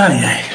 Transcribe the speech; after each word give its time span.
Ai, 0.00 0.24
ai. 0.24 0.49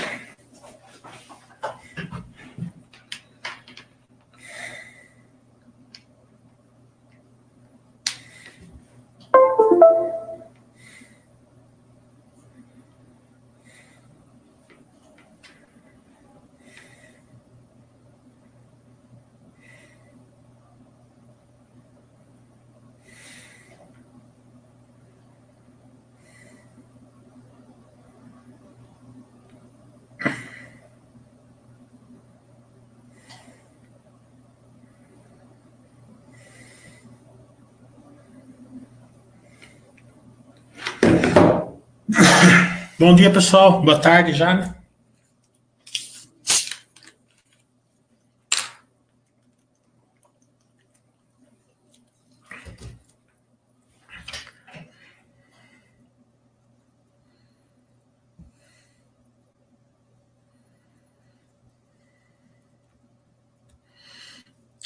Bom 42.98 43.14
dia, 43.14 43.30
pessoal. 43.30 43.82
Boa 43.82 44.00
tarde 44.00 44.32
já, 44.32 44.54
né? 44.54 44.74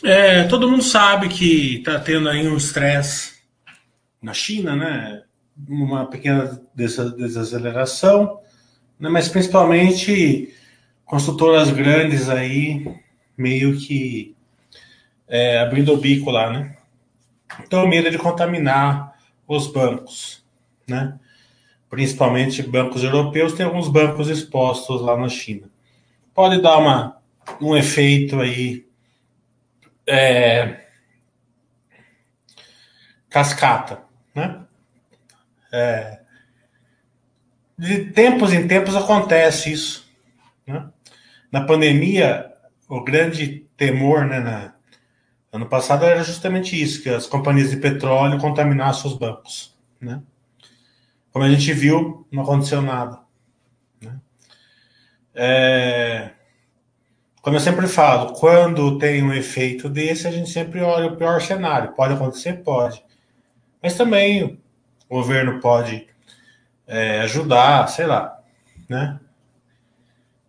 É, 0.04 0.46
todo 0.46 0.68
mundo 0.68 0.82
sabe 0.82 1.30
que 1.30 1.78
está 1.78 2.00
tendo 2.00 2.28
aí 2.28 2.48
um 2.48 2.58
estresse 2.58 3.36
na 4.20 4.34
China, 4.34 4.76
né? 4.76 5.24
Uma 5.68 6.06
pequena 6.06 6.62
desaceleração, 6.74 8.40
né, 9.00 9.10
mas 9.10 9.28
principalmente 9.28 10.54
construtoras 11.06 11.70
grandes 11.72 12.30
aí 12.30 12.86
meio 13.38 13.78
que 13.78 14.36
é, 15.28 15.60
abrindo 15.60 15.94
o 15.94 15.98
bico 15.98 16.30
lá, 16.30 16.52
né? 16.52 16.76
Então, 17.64 17.88
medo 17.88 18.12
de 18.12 18.18
contaminar 18.18 19.16
os 19.48 19.68
bancos, 19.68 20.46
né? 20.88 21.20
Principalmente 21.90 22.62
bancos 22.62 23.04
europeus, 23.04 23.54
tem 23.54 23.66
alguns 23.66 23.88
bancos 23.88 24.30
expostos 24.30 25.02
lá 25.02 25.18
na 25.18 25.30
China. 25.30 25.70
Pode 26.34 26.62
dar 26.62 26.78
uma, 26.78 27.18
um 27.60 27.76
efeito 27.76 28.40
aí 28.40 28.86
é, 30.06 30.86
cascata, 33.30 34.04
né? 34.34 34.64
É, 35.72 36.20
de 37.78 38.12
tempos 38.12 38.54
em 38.54 38.68
tempos 38.68 38.96
acontece 38.96 39.72
isso. 39.72 40.06
Né? 40.68 40.90
Na 41.52 41.66
pandemia, 41.66 42.52
o 42.90 43.02
grande 43.04 43.66
temor, 43.78 44.26
né, 44.26 44.40
na, 44.40 44.74
ano 45.52 45.66
passado 45.66 46.06
era 46.06 46.24
justamente 46.24 46.80
isso, 46.80 47.02
que 47.02 47.10
as 47.10 47.26
companhias 47.26 47.72
de 47.72 47.78
petróleo 47.78 48.38
contaminassem 48.38 49.10
os 49.10 49.18
bancos. 49.18 49.78
Né? 50.02 50.22
Como 51.32 51.46
a 51.46 51.50
gente 51.50 51.72
viu, 51.72 52.28
não 52.32 52.44
aconteceu 52.44 52.82
nada. 52.82 53.20
Né? 54.02 54.20
É, 55.34 56.32
como 57.42 57.56
eu 57.56 57.62
sempre 57.62 57.88
falo, 57.88 58.34
quando 58.34 58.98
tem 58.98 59.24
um 59.24 59.34
efeito 59.34 59.90
desse, 59.90 60.28
a 60.28 60.32
gente 60.32 60.50
sempre 60.50 60.82
olha 60.82 61.08
o 61.08 61.16
pior 61.16 61.42
cenário. 61.42 61.94
Pode 61.94 62.14
acontecer? 62.14 62.62
Pode. 62.62 63.02
Mas 63.82 63.96
também 63.96 64.62
o 65.10 65.16
governo 65.16 65.60
pode 65.60 66.08
é, 66.88 67.22
ajudar, 67.22 67.88
sei 67.88 68.06
lá, 68.06 68.40
né? 68.88 69.20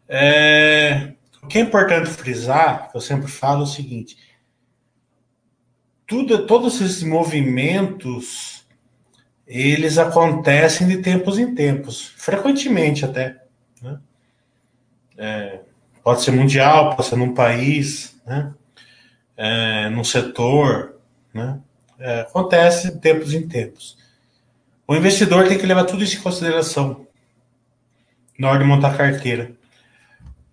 É, 0.08 1.12
o 1.42 1.46
que 1.46 1.58
é 1.58 1.60
importante 1.62 2.10
frisar, 2.10 2.90
que 2.90 2.96
eu 2.96 3.00
sempre 3.00 3.30
falo, 3.30 3.60
é 3.60 3.64
o 3.64 3.66
seguinte: 3.66 4.16
tudo, 6.06 6.46
todos 6.46 6.80
esses 6.80 7.02
movimentos 7.02 8.60
eles 9.46 9.98
acontecem 9.98 10.86
de 10.86 10.98
tempos 10.98 11.36
em 11.36 11.54
tempos, 11.54 12.14
frequentemente 12.16 13.04
até. 13.04 13.42
Né? 13.82 14.00
É, 15.18 15.60
pode 16.04 16.22
ser 16.22 16.30
mundial, 16.30 16.94
pode 16.94 17.08
ser 17.08 17.16
num 17.16 17.34
país, 17.34 18.20
né? 18.24 18.54
É, 19.36 19.88
num 19.90 20.04
setor, 20.04 21.00
né? 21.34 21.60
É, 21.98 22.20
acontece 22.20 22.92
de 22.92 22.98
tempos 23.00 23.34
em 23.34 23.48
tempos. 23.48 23.98
O 24.90 24.96
investidor 24.96 25.46
tem 25.46 25.56
que 25.56 25.64
levar 25.64 25.84
tudo 25.84 26.02
isso 26.02 26.16
em 26.16 26.20
consideração 26.20 27.06
na 28.36 28.50
hora 28.50 28.58
de 28.58 28.64
montar 28.64 28.96
carteira. 28.96 29.52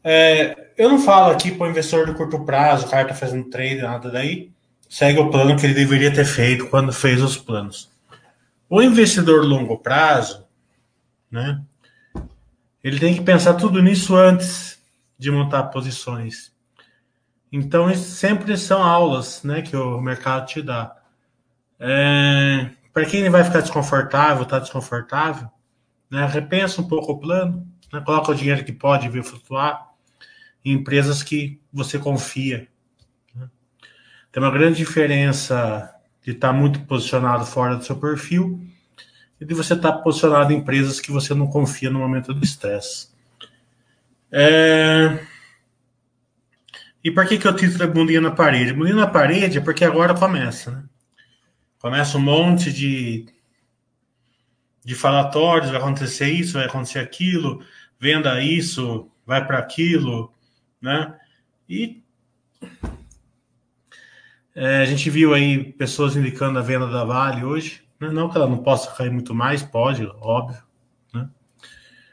É, 0.04 0.68
eu 0.78 0.88
não 0.90 1.00
falo 1.00 1.32
aqui 1.32 1.50
para 1.50 1.66
o 1.66 1.70
investidor 1.72 2.06
de 2.06 2.14
curto 2.14 2.46
prazo, 2.46 2.86
o 2.86 2.90
cara 2.92 3.02
está 3.02 3.16
fazendo 3.16 3.50
trade, 3.50 3.82
nada 3.82 4.12
daí. 4.12 4.52
Segue 4.88 5.18
o 5.18 5.32
plano 5.32 5.58
que 5.58 5.66
ele 5.66 5.74
deveria 5.74 6.14
ter 6.14 6.24
feito 6.24 6.68
quando 6.68 6.94
fez 6.94 7.20
os 7.20 7.36
planos. 7.36 7.90
O 8.70 8.80
investidor 8.80 9.44
longo 9.44 9.80
prazo, 9.80 10.46
né? 11.32 11.60
Ele 12.84 13.00
tem 13.00 13.16
que 13.16 13.22
pensar 13.22 13.56
tudo 13.56 13.82
nisso 13.82 14.16
antes 14.16 14.78
de 15.18 15.32
montar 15.32 15.64
posições. 15.64 16.52
Então, 17.52 17.92
sempre 17.96 18.56
são 18.56 18.84
aulas, 18.84 19.42
né, 19.42 19.64
que 19.64 19.76
o 19.76 20.00
mercado 20.00 20.46
te 20.46 20.62
dá. 20.62 20.96
É, 21.80 22.70
para 22.98 23.06
quem 23.06 23.30
vai 23.30 23.44
ficar 23.44 23.62
desconfortável, 23.62 24.42
está 24.42 24.58
desconfortável, 24.58 25.48
né, 26.10 26.26
repensa 26.26 26.82
um 26.82 26.88
pouco 26.88 27.12
o 27.12 27.20
plano, 27.20 27.64
né, 27.94 28.02
coloca 28.02 28.32
o 28.32 28.36
dinheiro 28.36 28.66
que 28.66 28.74
pode 28.74 29.08
vir 29.08 29.24
flutuar 29.24 29.90
em 30.66 30.74
empresas 30.74 31.22
que 31.22 31.62
você 31.72 32.00
confia. 32.00 32.68
Né. 33.36 33.48
Tem 34.32 34.42
uma 34.42 34.50
grande 34.50 34.78
diferença 34.78 35.94
de 36.24 36.32
estar 36.32 36.48
tá 36.48 36.54
muito 36.56 36.80
posicionado 36.88 37.46
fora 37.46 37.76
do 37.76 37.86
seu 37.86 37.98
perfil 37.98 38.68
e 39.40 39.46
de 39.46 39.54
você 39.54 39.76
estar 39.76 39.92
tá 39.92 39.98
posicionado 40.00 40.52
em 40.52 40.58
empresas 40.58 41.00
que 41.00 41.12
você 41.12 41.36
não 41.36 41.46
confia 41.46 41.92
no 41.92 42.00
momento 42.00 42.34
do 42.34 42.44
estresse. 42.44 43.10
É... 44.32 45.20
E 47.04 47.12
por 47.12 47.28
que, 47.28 47.38
que 47.38 47.48
eu 47.48 47.56
título 47.56 47.84
é 47.84 47.88
bundinha 47.88 48.22
na 48.22 48.32
parede? 48.32 48.74
Bundinha 48.74 48.96
na 48.96 49.08
parede 49.08 49.60
é 49.60 49.62
porque 49.62 49.86
agora 49.86 50.16
começa, 50.16 50.72
né? 50.72 50.84
Começa 51.88 52.18
um 52.18 52.22
monte 52.22 52.70
de, 52.70 53.28
de 54.84 54.94
falatórios, 54.94 55.70
vai 55.70 55.80
acontecer 55.80 56.30
isso, 56.30 56.56
vai 56.56 56.66
acontecer 56.66 57.00
aquilo, 57.00 57.64
venda 57.98 58.44
isso, 58.44 59.10
vai 59.26 59.48
para 59.48 59.58
aquilo, 59.58 60.34
né? 60.82 61.18
E 61.70 62.04
é, 64.54 64.82
a 64.82 64.86
gente 64.86 65.10
viu 65.10 65.34
aí 65.34 65.72
pessoas 65.72 66.18
indicando 66.18 66.60
a 66.60 66.62
venda 66.62 66.88
da 66.88 67.06
Vale 67.06 67.46
hoje. 67.46 67.82
Né? 68.02 68.10
Não 68.10 68.30
que 68.30 68.36
ela 68.36 68.50
não 68.50 68.58
possa 68.58 68.94
cair 68.94 69.10
muito 69.10 69.34
mais, 69.34 69.64
pode, 69.64 70.06
óbvio. 70.20 70.62
Né? 71.14 71.30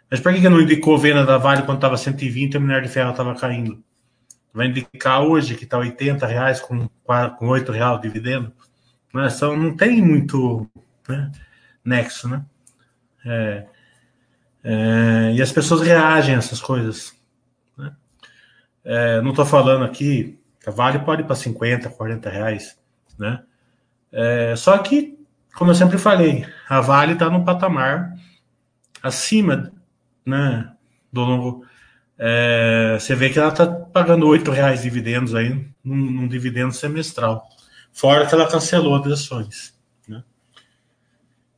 Mas 0.09 0.21
por 0.21 0.33
que, 0.33 0.49
não 0.49 0.61
indicou 0.61 0.97
venda 0.97 1.27
da 1.27 1.37
Vale 1.37 1.63
quando 1.63 1.79
estava 1.79 1.97
120 1.97 2.55
e 2.55 2.57
a 2.57 2.61
minério 2.61 2.87
de 2.87 2.95
ferro 2.95 3.11
estava 3.11 3.35
caindo? 3.35 3.83
Vai 4.53 4.69
indicar 4.69 5.21
hoje 5.21 5.57
que 5.57 5.65
está 5.65 5.79
80 5.79 6.25
reais 6.29 6.61
com, 6.61 6.89
com 7.37 7.49
8 7.49 7.73
reais 7.73 8.01
de 8.01 8.07
dividendo? 8.07 8.53
Né? 9.15 9.31
São, 9.31 9.57
não 9.57 9.77
tem 9.77 10.03
muito 10.03 10.69
né, 11.09 11.31
nexo, 11.85 12.29
né? 12.29 12.45
É, 13.25 13.67
é, 14.65 15.33
e 15.35 15.41
as 15.41 15.53
pessoas 15.53 15.83
reagem 15.83 16.35
a 16.35 16.39
essas 16.39 16.61
coisas. 16.61 17.15
Né? 17.79 17.93
É, 18.85 19.21
não 19.21 19.31
estou 19.31 19.47
falando 19.47 19.85
aqui, 19.85 20.39
Vale 20.67 20.99
pode 20.99 21.23
ir 21.23 21.27
para 21.27 21.37
50, 21.37 21.91
40 21.91 22.29
reais, 22.29 22.77
né? 23.19 23.43
É, 24.11 24.57
só 24.57 24.77
que, 24.79 25.19
como 25.55 25.71
eu 25.71 25.75
sempre 25.75 25.99
falei, 25.99 26.47
a 26.69 26.81
Vale 26.81 27.13
está 27.13 27.29
num 27.29 27.45
patamar 27.45 28.15
acima 29.03 29.71
né, 30.25 30.73
do 31.13 31.21
longo. 31.21 31.67
É, 32.17 32.97
você 32.99 33.15
vê 33.15 33.29
que 33.29 33.39
ela 33.39 33.51
está 33.51 33.67
pagando 33.67 34.27
8 34.27 34.51
reais 34.51 34.83
dividendos 34.83 35.35
aí, 35.35 35.51
num, 35.85 35.97
num 35.97 36.29
dividendo 36.29 36.73
semestral 36.73 37.47
fora 37.95 38.27
que 38.27 38.35
ela 38.35 38.51
cancelou 38.51 38.97
as 38.97 39.07
ações. 39.07 39.73
Né? 40.07 40.23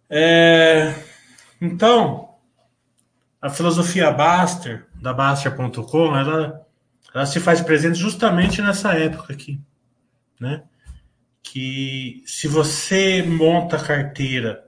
É, 0.08 0.94
então, 1.60 2.36
a 3.40 3.48
filosofia 3.48 4.10
Baster, 4.10 4.86
da 5.00 5.12
Baster.com, 5.12 6.14
ela, 6.14 6.64
ela 7.12 7.26
se 7.26 7.40
faz 7.40 7.60
presente 7.62 7.98
justamente 7.98 8.60
nessa 8.60 8.92
época 8.92 9.32
aqui. 9.32 9.58
Né? 10.38 10.62
Que 11.42 12.22
se 12.26 12.46
você 12.46 13.22
monta 13.22 13.76
a 13.76 13.82
carteira 13.82 14.64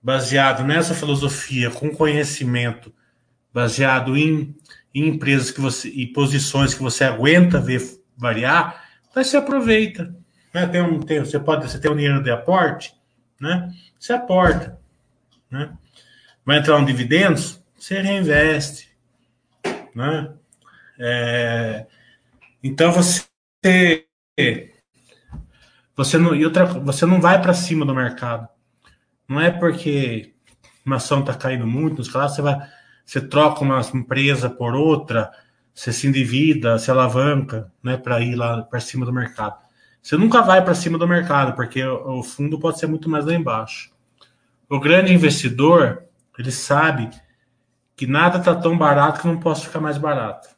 baseado 0.00 0.62
nessa 0.62 0.94
filosofia, 0.94 1.70
com 1.70 1.90
conhecimento 1.90 2.94
baseado 3.52 4.16
em, 4.16 4.54
em 4.94 5.08
empresas 5.08 5.50
que 5.50 5.60
você 5.60 5.88
e 5.88 6.06
posições 6.06 6.74
que 6.74 6.82
você 6.82 7.04
aguenta 7.04 7.60
ver 7.60 7.82
variar, 8.16 8.84
você 9.14 9.36
aproveita. 9.36 10.14
Né? 10.54 10.66
Tem 10.68 10.80
um, 10.80 11.00
tem, 11.00 11.18
você 11.18 11.40
pode 11.40 11.68
você 11.68 11.80
tem 11.80 11.90
um 11.90 11.96
dinheiro 11.96 12.22
de 12.22 12.30
aporte, 12.30 12.94
né? 13.40 13.74
Você 13.98 14.12
aporta, 14.12 14.78
né? 15.50 15.76
Vai 16.46 16.58
entrar 16.58 16.76
um 16.76 16.84
dividendos, 16.84 17.60
você 17.76 18.00
reinveste, 18.00 18.88
né? 19.92 20.32
É, 20.96 21.86
então 22.62 22.92
você 22.92 23.24
você 25.96 26.18
não 26.18 26.34
e 26.34 26.44
outra 26.44 26.64
você 26.66 27.04
não 27.04 27.20
vai 27.20 27.42
para 27.42 27.52
cima 27.52 27.84
do 27.84 27.94
mercado. 27.94 28.48
Não 29.28 29.40
é 29.40 29.50
porque 29.50 30.34
uma 30.86 30.96
ação 30.96 31.20
está 31.20 31.34
caindo 31.34 31.66
muito, 31.66 31.98
nos 31.98 32.08
você 32.08 32.40
vai 32.40 32.60
você 33.04 33.20
troca 33.20 33.62
uma 33.62 33.80
empresa 33.92 34.48
por 34.48 34.74
outra, 34.74 35.30
você 35.74 35.92
se 35.92 36.06
endivida, 36.06 36.78
se 36.78 36.90
alavanca, 36.90 37.72
né, 37.82 37.96
para 37.96 38.20
ir 38.20 38.34
lá 38.34 38.62
para 38.62 38.80
cima 38.80 39.04
do 39.04 39.12
mercado. 39.12 39.63
Você 40.04 40.18
nunca 40.18 40.42
vai 40.42 40.62
para 40.62 40.74
cima 40.74 40.98
do 40.98 41.08
mercado, 41.08 41.56
porque 41.56 41.82
o 41.82 42.22
fundo 42.22 42.58
pode 42.60 42.78
ser 42.78 42.86
muito 42.86 43.08
mais 43.08 43.24
lá 43.24 43.32
embaixo. 43.32 43.90
O 44.68 44.78
grande 44.78 45.14
investidor, 45.14 46.04
ele 46.38 46.52
sabe 46.52 47.08
que 47.96 48.06
nada 48.06 48.36
está 48.36 48.54
tão 48.54 48.76
barato 48.76 49.22
que 49.22 49.26
não 49.26 49.40
possa 49.40 49.62
ficar 49.62 49.80
mais 49.80 49.96
barato. 49.96 50.54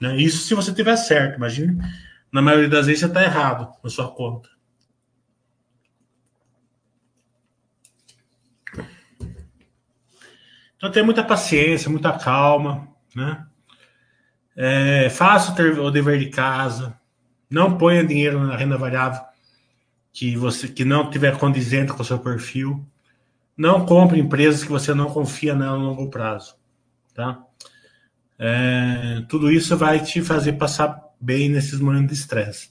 Né? 0.00 0.16
Isso 0.16 0.38
se 0.44 0.56
você 0.56 0.74
tiver 0.74 0.96
certo. 0.96 1.36
Imagine, 1.36 1.80
na 2.32 2.42
maioria 2.42 2.68
das 2.68 2.86
vezes 2.86 2.98
você 2.98 3.06
está 3.06 3.22
errado 3.22 3.72
na 3.80 3.88
sua 3.88 4.10
conta. 4.10 4.48
Então 10.76 10.90
tenha 10.90 11.04
muita 11.04 11.22
paciência, 11.22 11.88
muita 11.88 12.18
calma, 12.18 12.88
né? 13.14 13.46
É, 14.56 15.08
faça 15.10 15.52
o 15.80 15.90
dever 15.92 16.18
de 16.18 16.28
casa, 16.28 16.99
não 17.50 17.76
ponha 17.76 18.04
dinheiro 18.04 18.38
na 18.46 18.56
renda 18.56 18.78
variável 18.78 19.20
que 20.12 20.36
você 20.36 20.68
que 20.68 20.84
não 20.84 21.10
tiver 21.10 21.36
condizente 21.38 21.92
com 21.92 22.02
o 22.02 22.04
seu 22.04 22.18
perfil. 22.18 22.84
Não 23.56 23.84
compre 23.84 24.18
empresas 24.18 24.64
que 24.64 24.70
você 24.70 24.94
não 24.94 25.10
confia 25.10 25.54
nela 25.54 25.76
no 25.76 25.86
longo 25.86 26.08
prazo, 26.08 26.54
tá? 27.14 27.42
É, 28.38 29.22
tudo 29.28 29.52
isso 29.52 29.76
vai 29.76 30.00
te 30.00 30.22
fazer 30.22 30.54
passar 30.54 30.98
bem 31.20 31.48
nesses 31.50 31.78
momentos 31.78 32.08
de 32.08 32.14
estresse. 32.14 32.70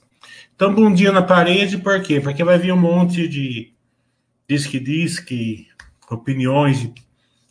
Então, 0.54 0.74
bom 0.74 0.92
dia 0.92 1.12
na 1.12 1.22
parede, 1.22 1.78
por 1.78 2.02
quê? 2.02 2.20
Porque 2.20 2.42
vai 2.42 2.58
vir 2.58 2.72
um 2.72 2.76
monte 2.76 3.28
de 3.28 3.72
diz 4.48 4.66
que 4.66 4.80
diz 4.80 5.20
que 5.20 5.68
opiniões 6.10 6.90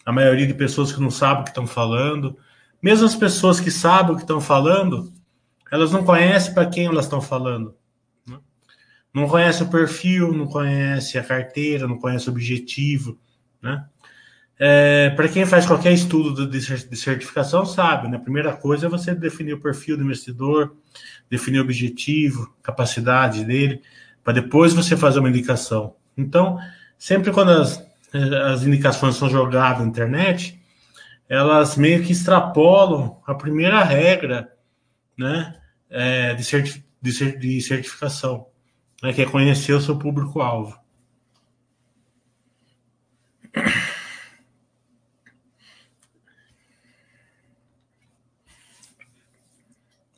a 0.05 0.11
maioria 0.11 0.45
de 0.45 0.53
pessoas 0.53 0.91
que 0.91 0.99
não 0.99 1.09
sabem 1.09 1.41
o 1.41 1.43
que 1.45 1.51
estão 1.51 1.65
falando. 1.65 2.37
Mesmo 2.81 3.05
as 3.05 3.15
pessoas 3.15 3.59
que 3.59 3.71
sabem 3.71 4.13
o 4.13 4.15
que 4.15 4.23
estão 4.23 4.41
falando, 4.41 5.13
elas 5.71 5.91
não 5.91 6.03
conhecem 6.03 6.53
para 6.53 6.65
quem 6.65 6.87
elas 6.87 7.05
estão 7.05 7.21
falando. 7.21 7.75
Né? 8.27 8.37
Não 9.13 9.27
conhece 9.27 9.63
o 9.63 9.69
perfil, 9.69 10.33
não 10.33 10.47
conhece 10.47 11.17
a 11.17 11.23
carteira, 11.23 11.87
não 11.87 11.97
conhece 11.97 12.29
o 12.29 12.31
objetivo. 12.31 13.17
Né? 13.61 13.85
É, 14.57 15.11
para 15.11 15.29
quem 15.29 15.45
faz 15.45 15.65
qualquer 15.65 15.93
estudo 15.93 16.45
de 16.45 16.97
certificação, 16.97 17.65
sabe, 17.65 18.09
né? 18.09 18.17
A 18.17 18.19
primeira 18.19 18.51
coisa 18.51 18.87
é 18.87 18.89
você 18.89 19.15
definir 19.15 19.53
o 19.53 19.61
perfil 19.61 19.95
do 19.95 20.03
investidor, 20.03 20.75
definir 21.29 21.59
o 21.59 21.63
objetivo, 21.63 22.53
capacidade 22.61 23.45
dele, 23.45 23.81
para 24.21 24.33
depois 24.33 24.73
você 24.73 24.97
fazer 24.97 25.19
uma 25.19 25.29
indicação. 25.29 25.95
Então, 26.17 26.59
sempre 26.97 27.31
quando 27.31 27.51
as, 27.51 27.81
as 28.51 28.63
indicações 28.63 29.15
são 29.15 29.29
jogadas 29.29 29.81
na 29.81 29.87
internet, 29.87 30.59
elas 31.29 31.77
meio 31.77 32.03
que 32.03 32.11
extrapolam 32.11 33.17
a 33.25 33.33
primeira 33.33 33.81
regra 33.81 34.51
né, 35.17 35.55
é, 35.89 36.33
de, 36.33 36.43
certi 36.43 36.85
de, 37.01 37.37
de, 37.37 37.61
certificação, 37.61 38.47
né, 39.01 39.13
que 39.13 39.21
é 39.21 39.25
conhecer 39.25 39.73
o 39.73 39.81
seu 39.81 39.97
público-alvo. 39.97 40.77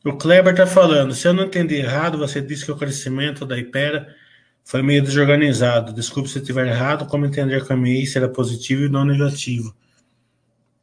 O 0.03 0.13
Kleber 0.13 0.53
está 0.53 0.65
falando, 0.65 1.13
se 1.13 1.27
eu 1.27 1.33
não 1.33 1.45
entendi 1.45 1.75
errado, 1.75 2.17
você 2.17 2.41
disse 2.41 2.65
que 2.65 2.71
o 2.71 2.77
crescimento 2.77 3.45
da 3.45 3.55
Ipera 3.57 4.15
foi 4.63 4.81
meio 4.81 5.03
desorganizado. 5.03 5.93
Desculpe 5.93 6.29
se 6.29 6.37
eu 6.37 6.41
estiver 6.41 6.67
errado. 6.67 7.05
Como 7.05 7.25
entender 7.25 7.65
que 7.65 7.73
a 7.73 7.77
MEI 7.77 8.05
será 8.05 8.27
positivo 8.27 8.85
e 8.85 8.89
não 8.89 9.05
negativo? 9.05 9.75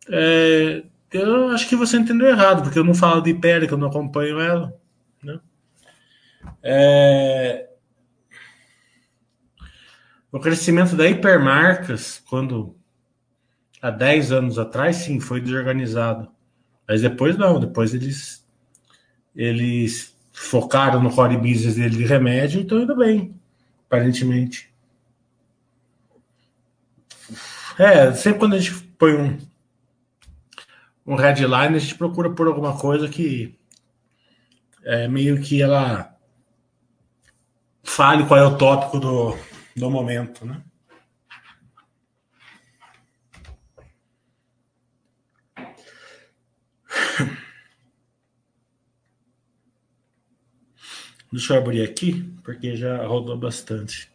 É, 0.08 0.82
eu 1.12 1.48
acho 1.48 1.68
que 1.68 1.76
você 1.76 1.96
entendeu 1.96 2.28
errado, 2.28 2.62
porque 2.62 2.78
eu 2.78 2.84
não 2.84 2.94
falo 2.94 3.20
de 3.20 3.30
Ipera, 3.30 3.66
que 3.66 3.72
eu 3.72 3.78
não 3.78 3.88
acompanho 3.88 4.40
ela. 4.40 4.77
É, 6.62 7.68
o 10.30 10.38
crescimento 10.38 10.94
da 10.94 11.08
hipermarcas, 11.08 12.22
quando 12.28 12.76
há 13.80 13.90
10 13.90 14.32
anos 14.32 14.58
atrás, 14.58 14.96
sim, 14.96 15.20
foi 15.20 15.40
desorganizado. 15.40 16.30
Mas 16.86 17.02
depois 17.02 17.36
não, 17.36 17.58
depois 17.60 17.94
eles 17.94 18.46
eles 19.34 20.16
focaram 20.32 21.00
no 21.02 21.14
core 21.14 21.36
business 21.36 21.76
dele 21.76 21.96
de 21.96 22.04
remédio 22.04 22.60
e 22.60 22.62
estão 22.62 22.80
indo 22.80 22.96
bem 22.96 23.34
aparentemente. 23.86 24.72
É, 27.78 28.12
sempre 28.12 28.40
quando 28.40 28.54
a 28.54 28.58
gente 28.58 28.74
põe 28.98 29.14
um, 29.14 29.38
um 31.06 31.14
headline, 31.14 31.76
a 31.76 31.78
gente 31.78 31.94
procura 31.94 32.30
por 32.30 32.46
alguma 32.48 32.76
coisa 32.76 33.08
que 33.08 33.56
é 34.84 35.06
meio 35.06 35.40
que 35.40 35.62
ela 35.62 36.17
fale 37.88 38.24
qual 38.26 38.38
é 38.38 38.44
o 38.44 38.56
tópico 38.56 39.00
do, 39.00 39.36
do 39.74 39.90
momento, 39.90 40.44
né? 40.44 40.62
Deixa 51.32 51.54
eu 51.54 51.58
abrir 51.58 51.82
aqui, 51.82 52.22
porque 52.42 52.76
já 52.76 53.04
rodou 53.06 53.36
bastante. 53.36 54.10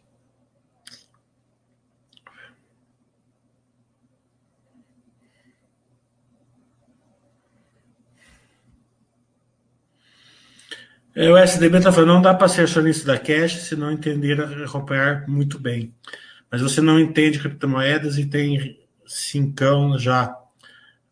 O 11.16 11.38
SDB 11.38 11.78
está 11.78 11.92
falando, 11.92 12.14
não 12.14 12.22
dá 12.22 12.34
para 12.34 12.48
ser 12.48 12.62
acionista 12.62 13.06
da 13.06 13.18
Cash 13.18 13.62
se 13.62 13.76
não 13.76 13.92
entender 13.92 14.40
acompanhar 14.64 15.28
muito 15.28 15.58
bem. 15.58 15.94
Mas 16.50 16.60
você 16.60 16.80
não 16.80 16.98
entende 16.98 17.38
criptomoedas 17.38 18.18
e 18.18 18.26
tem 18.26 18.80
cincão 19.06 19.98
já. 19.98 20.36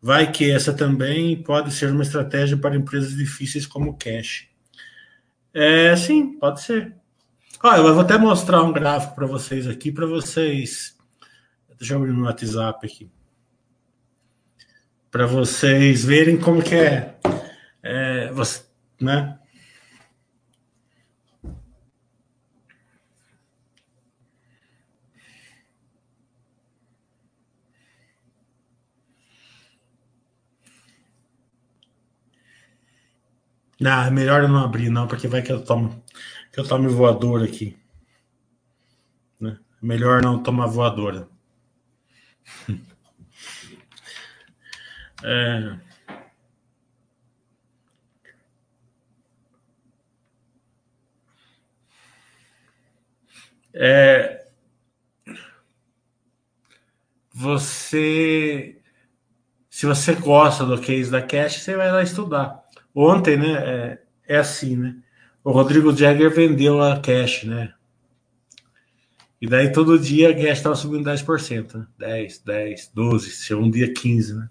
Vai 0.01 0.29
que 0.29 0.51
essa 0.51 0.73
também 0.73 1.41
pode 1.41 1.73
ser 1.73 1.89
uma 1.89 2.03
estratégia 2.03 2.57
para 2.57 2.75
empresas 2.75 3.15
difíceis 3.15 3.65
como 3.65 3.97
Cash. 3.97 4.49
É, 5.53 5.95
sim, 5.95 6.37
pode 6.37 6.61
ser. 6.61 6.93
Olha, 7.63 7.77
eu 7.77 7.93
vou 7.93 8.01
até 8.01 8.17
mostrar 8.17 8.61
um 8.63 8.73
gráfico 8.73 9.15
para 9.15 9.25
vocês 9.25 9.67
aqui, 9.67 9.89
para 9.89 10.05
vocês. 10.05 10.97
Deixa 11.77 11.93
eu 11.93 11.97
abrir 11.99 12.11
no 12.11 12.25
WhatsApp 12.25 12.85
aqui. 12.85 13.09
Para 15.09 15.25
vocês 15.25 16.03
verem 16.03 16.37
como 16.37 16.61
que 16.61 16.75
é. 16.75 17.15
é 17.81 18.31
você, 18.33 18.63
né? 18.99 19.39
É 33.79 34.09
melhor 34.09 34.43
eu 34.43 34.49
não 34.49 34.63
abrir, 34.63 34.89
não, 34.89 35.07
porque 35.07 35.27
vai 35.27 35.41
que 35.41 35.51
eu 35.51 35.63
tomo, 35.63 36.03
que 36.51 36.59
eu 36.59 36.67
tome 36.67 36.87
voador 36.87 37.43
aqui. 37.43 37.77
Né? 39.39 39.57
Melhor 39.81 40.21
não 40.21 40.41
tomar 40.41 40.67
voadora. 40.67 41.27
É... 45.25 45.79
É... 53.73 54.47
Você, 57.33 58.79
se 59.69 59.85
você 59.85 60.13
gosta 60.13 60.65
do 60.65 60.79
case 60.79 61.09
da 61.09 61.21
Cash, 61.21 61.61
você 61.63 61.75
vai 61.75 61.91
lá 61.91 62.03
estudar. 62.03 62.62
Ontem, 62.95 63.37
né? 63.37 63.51
É, 63.53 64.01
é 64.27 64.37
assim, 64.37 64.75
né? 64.75 64.95
O 65.43 65.51
Rodrigo 65.51 65.95
Jagger 65.95 66.33
vendeu 66.33 66.81
a 66.81 66.99
cash, 66.99 67.43
né? 67.43 67.73
E 69.41 69.47
daí 69.47 69.71
todo 69.71 69.99
dia 69.99 70.29
a 70.29 70.33
cash 70.33 70.57
estava 70.57 70.75
subindo 70.75 71.09
10%, 71.09 71.75
né? 71.75 71.87
10, 71.99 72.39
10, 72.39 72.91
12, 72.93 73.29
se 73.31 73.53
um 73.53 73.69
dia 73.69 73.93
15, 73.93 74.35
né? 74.35 74.49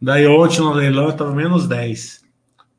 Daí 0.00 0.26
ontem 0.26 0.60
no 0.60 0.72
leilão 0.72 1.10
estava 1.10 1.34
menos 1.34 1.68
10. 1.68 2.24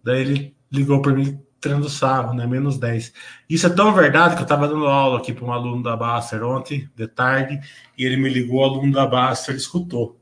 Daí 0.04 0.22
ele 0.22 0.56
ligou 0.72 1.02
para 1.02 1.14
mim 1.14 1.40
tirando 1.62 1.88
sarro, 1.88 2.34
né? 2.34 2.48
Menos 2.48 2.80
10. 2.80 3.14
Isso 3.48 3.68
é 3.68 3.70
tão 3.70 3.94
verdade 3.94 4.34
que 4.34 4.42
eu 4.42 4.46
estava 4.46 4.68
dando 4.68 4.88
aula 4.88 5.20
aqui 5.20 5.32
para 5.32 5.46
um 5.46 5.54
aluno 5.54 5.84
da 5.84 5.96
Baster 5.96 6.44
ontem, 6.44 6.90
de 6.96 7.08
tarde, 7.08 7.62
e 7.96 8.04
ele 8.04 8.18
me 8.18 8.28
ligou, 8.28 8.62
o 8.62 8.64
aluno 8.64 8.92
da 8.92 9.06
Baster 9.06 9.56
escutou. 9.56 10.20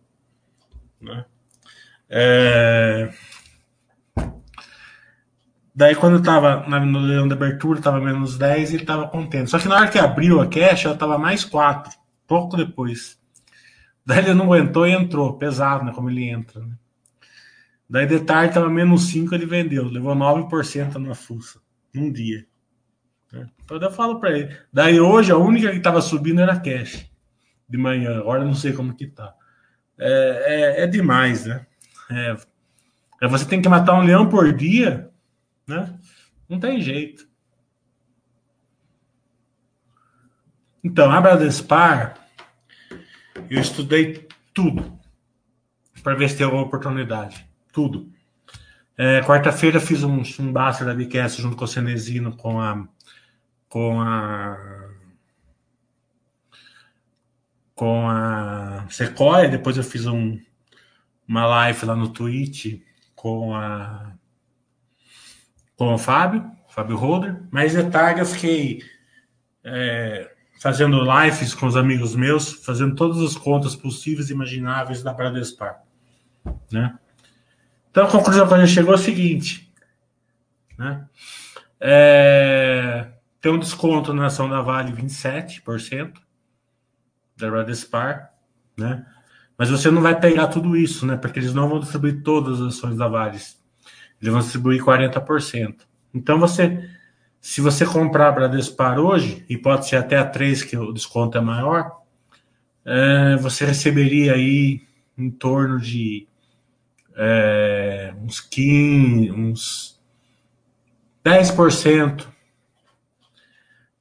Né? 0.99 1.23
É... 2.09 3.09
Daí, 5.79 5.95
quando 5.95 6.21
tava 6.21 6.67
no 6.67 6.99
leilão 6.99 7.25
de 7.25 7.33
abertura, 7.33 7.79
tava 7.79 8.01
menos 8.01 8.37
10 8.37 8.73
e 8.73 8.75
ele 8.75 8.85
tava 8.85 9.07
contente. 9.07 9.49
Só 9.49 9.57
que 9.57 9.69
na 9.69 9.77
hora 9.77 9.87
que 9.87 9.97
abriu 9.97 10.41
a 10.41 10.45
cash, 10.45 10.83
ela 10.83 10.97
tava 10.97 11.17
mais 11.17 11.45
4, 11.45 11.93
pouco 12.27 12.57
depois. 12.57 13.17
Daí 14.05 14.17
ele 14.17 14.33
não 14.33 14.43
aguentou 14.43 14.85
e 14.85 14.91
entrou, 14.91 15.37
pesado, 15.37 15.85
né? 15.85 15.93
Como 15.93 16.09
ele 16.09 16.25
entra, 16.25 16.59
né? 16.59 16.73
Daí 17.89 18.05
de 18.05 18.19
tarde 18.19 18.55
tava 18.55 18.69
menos 18.69 19.07
5, 19.07 19.33
ele 19.33 19.45
vendeu, 19.45 19.85
levou 19.85 20.13
9% 20.13 20.95
na 20.95 21.15
fuça, 21.15 21.61
num 21.95 22.11
dia. 22.11 22.45
Então 23.63 23.77
eu 23.77 23.89
falo 23.89 24.19
para 24.19 24.37
ele. 24.37 24.53
Daí 24.73 24.99
hoje 24.99 25.31
a 25.31 25.37
única 25.37 25.71
que 25.71 25.79
tava 25.79 26.01
subindo 26.01 26.41
era 26.41 26.59
cash, 26.59 27.09
de 27.69 27.77
manhã. 27.77 28.19
Agora 28.19 28.41
eu 28.41 28.47
não 28.47 28.53
sei 28.53 28.73
como 28.73 28.93
que 28.93 29.07
tá. 29.07 29.33
É, 29.97 30.81
é, 30.81 30.83
é 30.83 30.87
demais, 30.87 31.45
né? 31.45 31.65
É, 32.11 32.35
é, 33.21 33.27
você 33.29 33.45
tem 33.45 33.61
que 33.61 33.69
matar 33.69 33.93
um 33.93 34.03
leão 34.03 34.27
por 34.27 34.51
dia 34.51 35.08
né? 35.69 35.97
Não 36.49 36.59
tem 36.59 36.81
jeito. 36.81 37.29
Então, 40.83 41.11
a 41.11 41.21
Bradespar, 41.21 42.17
eu 43.49 43.61
estudei 43.61 44.27
tudo 44.53 44.99
para 46.01 46.15
ver 46.15 46.29
se 46.29 46.37
tem 46.37 46.45
alguma 46.45 46.63
oportunidade. 46.63 47.47
Tudo. 47.71 48.11
É, 48.97 49.21
Quarta-feira 49.21 49.79
fiz 49.79 50.03
um, 50.03 50.23
um 50.39 50.51
Baster 50.51 50.87
da 50.87 50.93
Bicast 50.93 51.41
junto 51.41 51.55
com 51.55 51.65
o 51.65 51.67
Cenezino, 51.67 52.35
com 52.35 52.59
a. 52.59 52.87
com 53.67 54.01
a. 54.01 54.89
com 57.75 58.09
a 58.09 58.85
Sequoia. 58.89 59.49
Depois 59.49 59.77
eu 59.77 59.83
fiz 59.83 60.05
um, 60.07 60.39
uma 61.27 61.45
live 61.45 61.85
lá 61.85 61.95
no 61.95 62.09
Twitch 62.09 62.81
com 63.15 63.53
a 63.53 64.18
com 65.79 65.93
o 65.93 65.97
Fábio, 65.97 66.45
Fábio 66.67 66.97
Holder, 66.97 67.41
mas 67.49 67.71
de 67.71 67.89
tarde 67.89 68.19
eu 68.19 68.25
fiquei 68.25 68.83
é, 69.63 70.29
fazendo 70.59 70.99
lives 71.01 71.53
com 71.53 71.67
os 71.67 71.77
amigos 71.77 72.17
meus, 72.17 72.51
fazendo 72.65 72.95
todas 72.95 73.21
as 73.21 73.37
contas 73.37 73.77
possíveis 73.77 74.29
e 74.29 74.33
imagináveis 74.33 75.01
da 75.01 75.13
Bradespar. 75.13 75.81
Né? 76.69 76.99
Então 77.89 78.05
a 78.05 78.11
conclusão 78.11 78.45
que 78.45 78.53
a 78.53 78.59
gente 78.59 78.73
chegou 78.73 78.91
é 78.91 78.95
a 78.95 78.99
seguinte: 78.99 79.73
né? 80.77 81.07
É, 81.79 83.13
tem 83.39 83.49
um 83.49 83.57
desconto 83.57 84.13
na 84.13 84.25
ação 84.25 84.49
da 84.49 84.61
Vale 84.61 84.91
27% 84.91 86.11
da 87.37 87.49
Bradespar, 87.49 88.33
né? 88.77 89.05
Mas 89.57 89.69
você 89.69 89.89
não 89.89 90.01
vai 90.01 90.19
pegar 90.19 90.47
tudo 90.47 90.75
isso, 90.75 91.05
né? 91.05 91.15
Porque 91.15 91.39
eles 91.39 91.53
não 91.53 91.69
vão 91.69 91.79
distribuir 91.79 92.21
todas 92.21 92.59
as 92.59 92.75
ações 92.75 92.97
da 92.97 93.07
Vale 93.07 93.39
eles 94.21 94.31
vão 94.31 94.41
distribuir 94.41 94.83
40%. 94.83 95.75
Então, 96.13 96.39
você, 96.39 96.89
se 97.39 97.61
você 97.61 97.85
comprar 97.85 98.31
Bradespar 98.31 98.99
hoje, 98.99 99.45
e 99.49 99.57
pode 99.57 99.87
ser 99.87 99.97
até 99.97 100.17
a 100.17 100.25
3, 100.25 100.63
que 100.63 100.77
o 100.77 100.91
desconto 100.91 101.37
é 101.37 101.41
maior, 101.41 101.99
é, 102.85 103.35
você 103.37 103.65
receberia 103.65 104.33
aí 104.33 104.81
em 105.17 105.29
torno 105.29 105.79
de 105.79 106.27
é, 107.15 108.13
uns 108.21 108.39
15, 108.39 109.31
uns 109.31 109.99
10% 111.23 112.25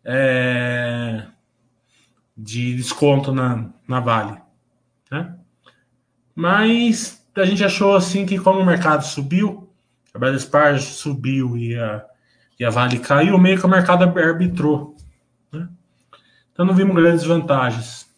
é, 0.05 1.25
de 2.37 2.77
desconto 2.77 3.33
na, 3.33 3.69
na 3.87 4.01
Vale. 4.01 4.41
Né? 5.11 5.37
Mas 6.35 7.27
a 7.35 7.45
gente 7.45 7.65
achou 7.65 7.95
assim 7.95 8.25
que 8.25 8.39
como 8.39 8.61
o 8.61 8.67
mercado 8.67 9.05
subiu, 9.05 9.68
a 10.19 10.21
Bradespar 10.21 10.81
subiu 10.81 11.57
e 11.57 11.77
a, 11.77 12.05
e 12.59 12.65
a 12.65 12.71
Vale 12.71 12.99
caiu, 12.99 13.39
meio 13.39 13.59
que 13.59 13.65
o 13.65 13.69
mercado 13.69 14.03
arbitrou. 14.19 14.97
Né? 15.53 15.69
Então 16.53 16.67
não 16.67 16.75
vimos 16.75 16.97
grandes 16.97 17.25
vantagens 17.25 18.13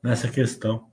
nessa 0.00 0.28
questão. 0.28 0.86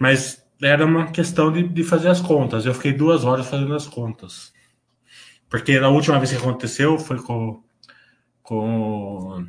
Mas 0.00 0.46
era 0.62 0.86
uma 0.86 1.10
questão 1.10 1.52
de, 1.52 1.66
de 1.66 1.82
fazer 1.82 2.08
as 2.08 2.20
contas. 2.20 2.64
Eu 2.64 2.72
fiquei 2.72 2.92
duas 2.92 3.24
horas 3.24 3.48
fazendo 3.48 3.74
as 3.74 3.86
contas. 3.86 4.52
Porque 5.48 5.76
a 5.76 5.88
última 5.88 6.18
vez 6.18 6.30
que 6.30 6.36
aconteceu 6.36 6.98
foi 6.98 7.20
com, 7.20 7.60
com 8.42 9.44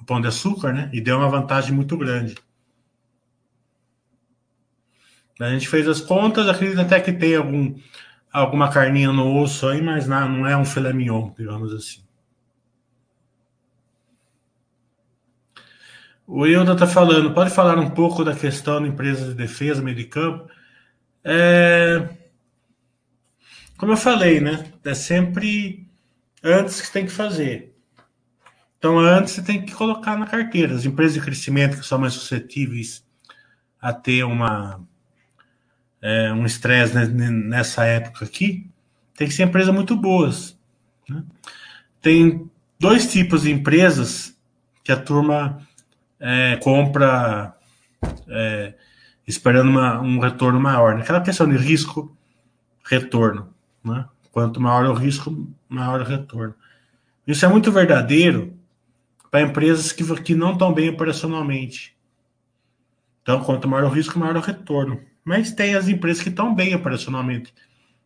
o 0.00 0.04
pão 0.06 0.20
de 0.22 0.28
açúcar, 0.28 0.72
né? 0.72 0.90
E 0.92 1.00
deu 1.02 1.18
uma 1.18 1.28
vantagem 1.28 1.74
muito 1.74 1.98
grande. 1.98 2.34
A 5.38 5.50
gente 5.50 5.68
fez 5.68 5.86
as 5.86 6.00
contas, 6.00 6.48
acredito 6.48 6.80
até 6.80 6.98
que 7.00 7.12
tem 7.12 7.36
algum, 7.36 7.74
alguma 8.32 8.70
carninha 8.70 9.12
no 9.12 9.40
osso 9.40 9.68
aí, 9.68 9.82
mas 9.82 10.06
não, 10.06 10.28
não 10.28 10.46
é 10.46 10.56
um 10.56 10.64
filé 10.64 10.92
mignon, 10.92 11.30
digamos 11.36 11.72
assim. 11.74 12.06
O 16.26 16.44
Hilda 16.46 16.72
está 16.72 16.86
falando, 16.86 17.32
pode 17.32 17.50
falar 17.50 17.78
um 17.78 17.90
pouco 17.90 18.24
da 18.24 18.34
questão 18.34 18.82
da 18.82 18.88
empresa 18.88 19.28
de 19.28 19.34
defesa, 19.34 19.80
meio 19.80 19.96
de 19.96 20.04
campo? 20.04 20.50
É... 21.22 22.08
Como 23.76 23.92
eu 23.92 23.96
falei, 23.96 24.40
né? 24.40 24.72
É 24.84 24.94
sempre 24.94 25.88
antes 26.42 26.80
que 26.80 26.92
tem 26.92 27.04
que 27.04 27.12
fazer. 27.12 27.76
Então, 28.78 28.98
antes 28.98 29.34
você 29.34 29.42
tem 29.42 29.64
que 29.64 29.72
colocar 29.72 30.16
na 30.18 30.26
carteira. 30.26 30.74
As 30.74 30.84
empresas 30.84 31.14
de 31.14 31.20
crescimento 31.20 31.78
que 31.78 31.86
são 31.86 31.98
mais 31.98 32.14
suscetíveis 32.14 33.06
a 33.80 33.92
ter 33.92 34.24
uma 34.24 34.80
é, 36.06 36.32
um 36.32 36.46
estresse 36.46 36.94
nessa 36.94 37.84
época 37.84 38.24
aqui, 38.24 38.70
tem 39.16 39.26
que 39.26 39.34
ser 39.34 39.42
empresas 39.42 39.74
muito 39.74 39.96
boas. 39.96 40.56
Né? 41.08 41.24
Tem 42.00 42.48
dois 42.78 43.10
tipos 43.10 43.42
de 43.42 43.50
empresas 43.50 44.38
que 44.84 44.92
a 44.92 44.96
turma 44.96 45.58
é, 46.20 46.56
compra 46.62 47.56
é, 48.28 48.74
esperando 49.26 49.68
uma, 49.68 50.00
um 50.00 50.20
retorno 50.20 50.60
maior. 50.60 50.94
Né? 50.94 51.02
Aquela 51.02 51.20
questão 51.22 51.48
de 51.48 51.56
risco-retorno. 51.56 53.52
Né? 53.82 54.04
Quanto 54.30 54.60
maior 54.60 54.84
o 54.84 54.94
risco, 54.94 55.48
maior 55.68 56.02
o 56.02 56.04
retorno. 56.04 56.54
Isso 57.26 57.44
é 57.44 57.48
muito 57.48 57.72
verdadeiro 57.72 58.56
para 59.28 59.42
empresas 59.42 59.90
que, 59.90 60.04
que 60.22 60.36
não 60.36 60.52
estão 60.52 60.72
bem 60.72 60.88
operacionalmente. 60.88 61.96
Então, 63.22 63.42
quanto 63.42 63.66
maior 63.66 63.86
o 63.86 63.92
risco, 63.92 64.20
maior 64.20 64.36
o 64.36 64.40
retorno. 64.40 65.00
Mas 65.26 65.50
tem 65.50 65.74
as 65.74 65.88
empresas 65.88 66.22
que 66.22 66.28
estão 66.28 66.54
bem 66.54 66.72
operacionalmente. 66.72 67.52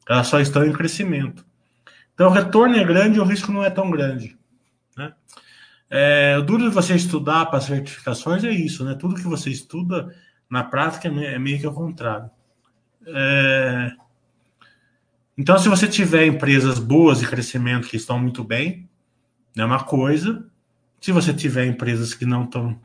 Elas 0.09 0.27
só 0.27 0.41
estão 0.41 0.65
em 0.65 0.73
crescimento. 0.73 1.45
Então 2.15 2.29
o 2.29 2.33
retorno 2.33 2.75
é 2.77 2.83
grande 2.83 3.19
e 3.19 3.21
o 3.21 3.25
risco 3.25 3.53
não 3.53 3.63
é 3.63 3.69
tão 3.69 3.91
grande. 3.91 4.39
Né? 4.97 5.13
É, 5.91 6.39
o 6.39 6.43
duro 6.43 6.63
de 6.67 6.75
você 6.75 6.95
estudar 6.95 7.45
para 7.47 7.61
certificações 7.61 8.43
é 8.43 8.51
isso, 8.51 8.87
né? 8.87 8.95
Tudo 8.95 9.17
que 9.17 9.23
você 9.23 9.51
estuda 9.51 10.17
na 10.49 10.65
prática 10.65 11.09
é 11.09 11.39
meio 11.39 11.61
que 11.61 11.67
o 11.67 11.75
contrário. 11.75 12.31
É... 13.07 13.93
Então, 15.37 15.59
se 15.59 15.69
você 15.69 15.87
tiver 15.87 16.25
empresas 16.25 16.79
boas 16.79 17.21
de 17.21 17.27
crescimento 17.27 17.87
que 17.87 17.97
estão 17.97 18.19
muito 18.19 18.43
bem, 18.43 18.89
é 19.55 19.65
uma 19.65 19.85
coisa. 19.85 20.47
Se 21.01 21.13
você 21.13 21.35
tiver 21.35 21.67
empresas 21.67 22.15
que 22.15 22.25
não 22.25 22.45
estão, 22.45 22.81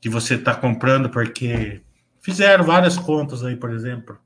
que 0.00 0.08
você 0.10 0.34
está 0.34 0.54
comprando 0.54 1.08
porque 1.08 1.82
Fizeram 2.24 2.64
várias 2.64 2.96
contas 2.96 3.44
aí, 3.44 3.54
por 3.54 3.70
exemplo, 3.70 4.18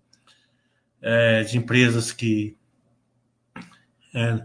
é, 1.03 1.43
de 1.43 1.59
empresas 1.59 2.13
que. 2.13 2.57
É, 4.15 4.41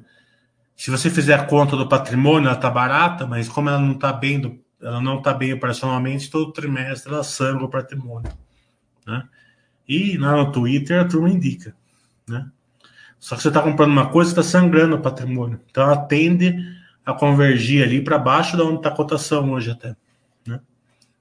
se 0.75 0.89
você 0.89 1.07
fizer 1.07 1.35
a 1.35 1.45
conta 1.45 1.77
do 1.77 1.87
patrimônio, 1.87 2.47
ela 2.47 2.57
está 2.57 2.71
barata, 2.71 3.27
mas 3.27 3.47
como 3.47 3.69
ela 3.69 3.77
não 3.77 3.91
está 3.91 4.11
bem, 4.11 4.41
do, 4.41 4.59
ela 4.81 4.99
não 4.99 5.19
está 5.19 5.35
bem 5.35 5.53
operacionalmente, 5.53 6.31
todo 6.31 6.51
trimestre 6.51 7.13
ela 7.13 7.23
sangra 7.23 7.63
o 7.63 7.69
patrimônio. 7.69 8.31
Né? 9.05 9.23
E 9.87 10.17
lá 10.17 10.35
no 10.35 10.51
Twitter 10.51 10.99
a 10.99 11.07
turma 11.07 11.29
indica. 11.29 11.75
Né? 12.27 12.49
Só 13.19 13.35
que 13.35 13.43
você 13.43 13.49
está 13.49 13.61
comprando 13.61 13.91
uma 13.91 14.09
coisa, 14.09 14.31
está 14.31 14.41
sangrando 14.41 14.95
o 14.95 15.01
patrimônio. 15.01 15.61
Então 15.69 15.83
ela 15.83 15.97
tende 15.97 16.57
a 17.05 17.13
convergir 17.13 17.83
ali 17.83 18.03
para 18.03 18.17
baixo 18.17 18.57
da 18.57 18.63
onde 18.63 18.77
está 18.77 18.89
a 18.89 18.95
cotação 18.95 19.51
hoje 19.51 19.69
até. 19.69 19.95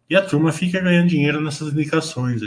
E 0.09 0.17
a 0.17 0.25
turma 0.25 0.53
fica 0.53 0.81
ganhando 0.81 1.09
dinheiro 1.09 1.41
nessas 1.41 1.73
indicações. 1.73 2.43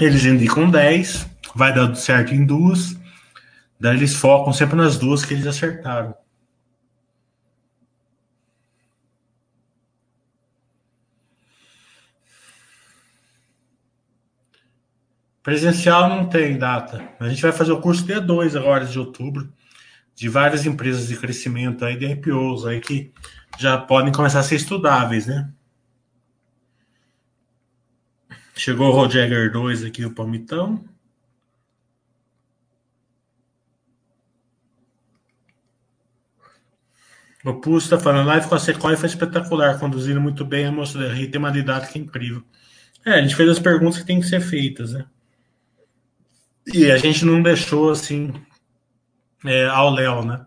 Eles 0.00 0.24
indicam 0.24 0.70
10, 0.70 1.26
vai 1.54 1.74
dar 1.74 1.94
certo 1.96 2.32
em 2.32 2.44
duas, 2.44 2.96
daí 3.80 3.96
eles 3.96 4.14
focam 4.14 4.52
sempre 4.52 4.76
nas 4.76 4.96
duas 4.96 5.24
que 5.24 5.34
eles 5.34 5.46
acertaram. 5.46 6.14
Presencial 15.42 16.10
não 16.10 16.28
tem 16.28 16.58
data. 16.58 17.08
A 17.18 17.28
gente 17.28 17.40
vai 17.40 17.52
fazer 17.52 17.72
o 17.72 17.80
curso 17.80 18.04
dia 18.04 18.20
2 18.20 18.54
agora 18.54 18.84
de 18.84 18.98
outubro 18.98 19.50
de 20.18 20.28
várias 20.28 20.66
empresas 20.66 21.06
de 21.06 21.16
crescimento 21.16 21.84
aí, 21.84 21.96
de 21.96 22.04
IPOs 22.04 22.66
aí 22.66 22.80
que 22.80 23.12
já 23.56 23.78
podem 23.78 24.12
começar 24.12 24.40
a 24.40 24.42
ser 24.42 24.56
estudáveis, 24.56 25.28
né? 25.28 25.48
Chegou 28.52 28.88
o 28.88 28.92
Roger 28.92 29.52
2 29.52 29.84
aqui, 29.84 30.04
o 30.04 30.12
Palmitão. 30.12 30.84
O 37.44 37.54
Pulso 37.60 37.86
está 37.86 38.00
falando, 38.00 38.26
live 38.26 38.48
com 38.48 38.56
a 38.56 38.58
Sequoia 38.58 38.96
foi 38.96 39.08
espetacular, 39.08 39.78
conduzindo 39.78 40.20
muito 40.20 40.44
bem 40.44 40.66
a 40.66 40.72
moça 40.72 40.98
da 40.98 41.14
Rita, 41.14 41.30
tem 41.30 41.38
uma 41.38 41.52
didática 41.52 41.96
incrível. 41.96 42.42
É, 43.06 43.12
a 43.12 43.22
gente 43.22 43.36
fez 43.36 43.48
as 43.48 43.60
perguntas 43.60 44.00
que 44.00 44.04
tem 44.04 44.18
que 44.18 44.26
ser 44.26 44.40
feitas, 44.40 44.92
né? 44.92 45.06
E 46.66 46.90
a 46.90 46.98
gente 46.98 47.24
não 47.24 47.40
deixou 47.40 47.92
assim 47.92 48.32
é, 49.44 49.66
ao 49.66 49.90
Léo, 49.90 50.24
né? 50.24 50.46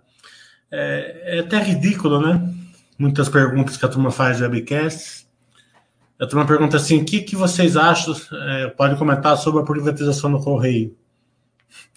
É, 0.72 1.38
é, 1.38 1.40
até 1.40 1.60
ridículo, 1.60 2.22
né? 2.22 2.54
Muitas 2.98 3.30
perguntas 3.30 3.78
que 3.78 3.86
a 3.86 3.90
turma 3.90 4.12
faz 4.12 4.38
de 4.38 4.44
webcasts. 4.44 5.28
A 6.20 6.26
turma 6.26 6.46
pergunta 6.46 6.78
assim: 6.78 7.02
o 7.02 7.06
que, 7.06 7.22
que 7.22 7.36
vocês 7.36 7.76
acham? 7.76 8.16
É, 8.32 8.68
pode 8.68 8.96
comentar 8.96 9.38
sobre 9.38 9.62
a 9.62 9.66
privatização 9.66 10.32
do 10.32 10.40
Correio. 10.40 10.96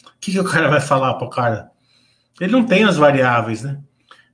O 0.07 0.19
que, 0.21 0.33
que 0.33 0.41
o 0.41 0.45
cara 0.45 0.69
vai 0.69 0.81
falar 0.81 1.15
para 1.15 1.27
o 1.27 1.31
cara? 1.31 1.71
Ele 2.41 2.53
não 2.53 2.65
tem 2.65 2.85
as 2.85 2.97
variáveis, 2.97 3.63
né? 3.63 3.81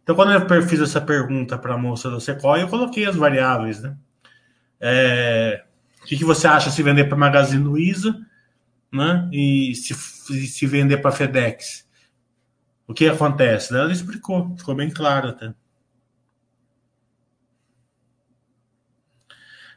Então, 0.03 0.15
quando 0.15 0.33
eu 0.33 0.63
fiz 0.63 0.81
essa 0.81 1.01
pergunta 1.01 1.59
para 1.59 1.75
a 1.75 1.79
moça 1.79 2.09
do 2.09 2.21
Sequoia, 2.21 2.63
eu 2.63 2.69
coloquei 2.69 3.05
as 3.05 3.17
variáveis, 3.17 3.81
né? 3.83 3.97
É, 4.81 5.63
o 6.03 6.07
que, 6.07 6.17
que 6.17 6.25
você 6.25 6.47
acha 6.47 6.71
se 6.71 6.83
vender 6.83 7.05
para 7.05 7.19
Magazine 7.19 7.63
Luiza, 7.63 8.17
né? 8.93 9.29
E 9.31 9.75
se, 9.75 9.95
se 9.95 10.67
vender 10.67 10.99
para 10.99 11.13
FedEx? 11.13 11.87
O 12.91 12.93
que 12.93 13.09
acontece? 13.09 13.73
Ela 13.73 13.93
explicou, 13.93 14.57
ficou 14.57 14.75
bem 14.75 14.91
claro 14.91 15.29
até. 15.29 15.55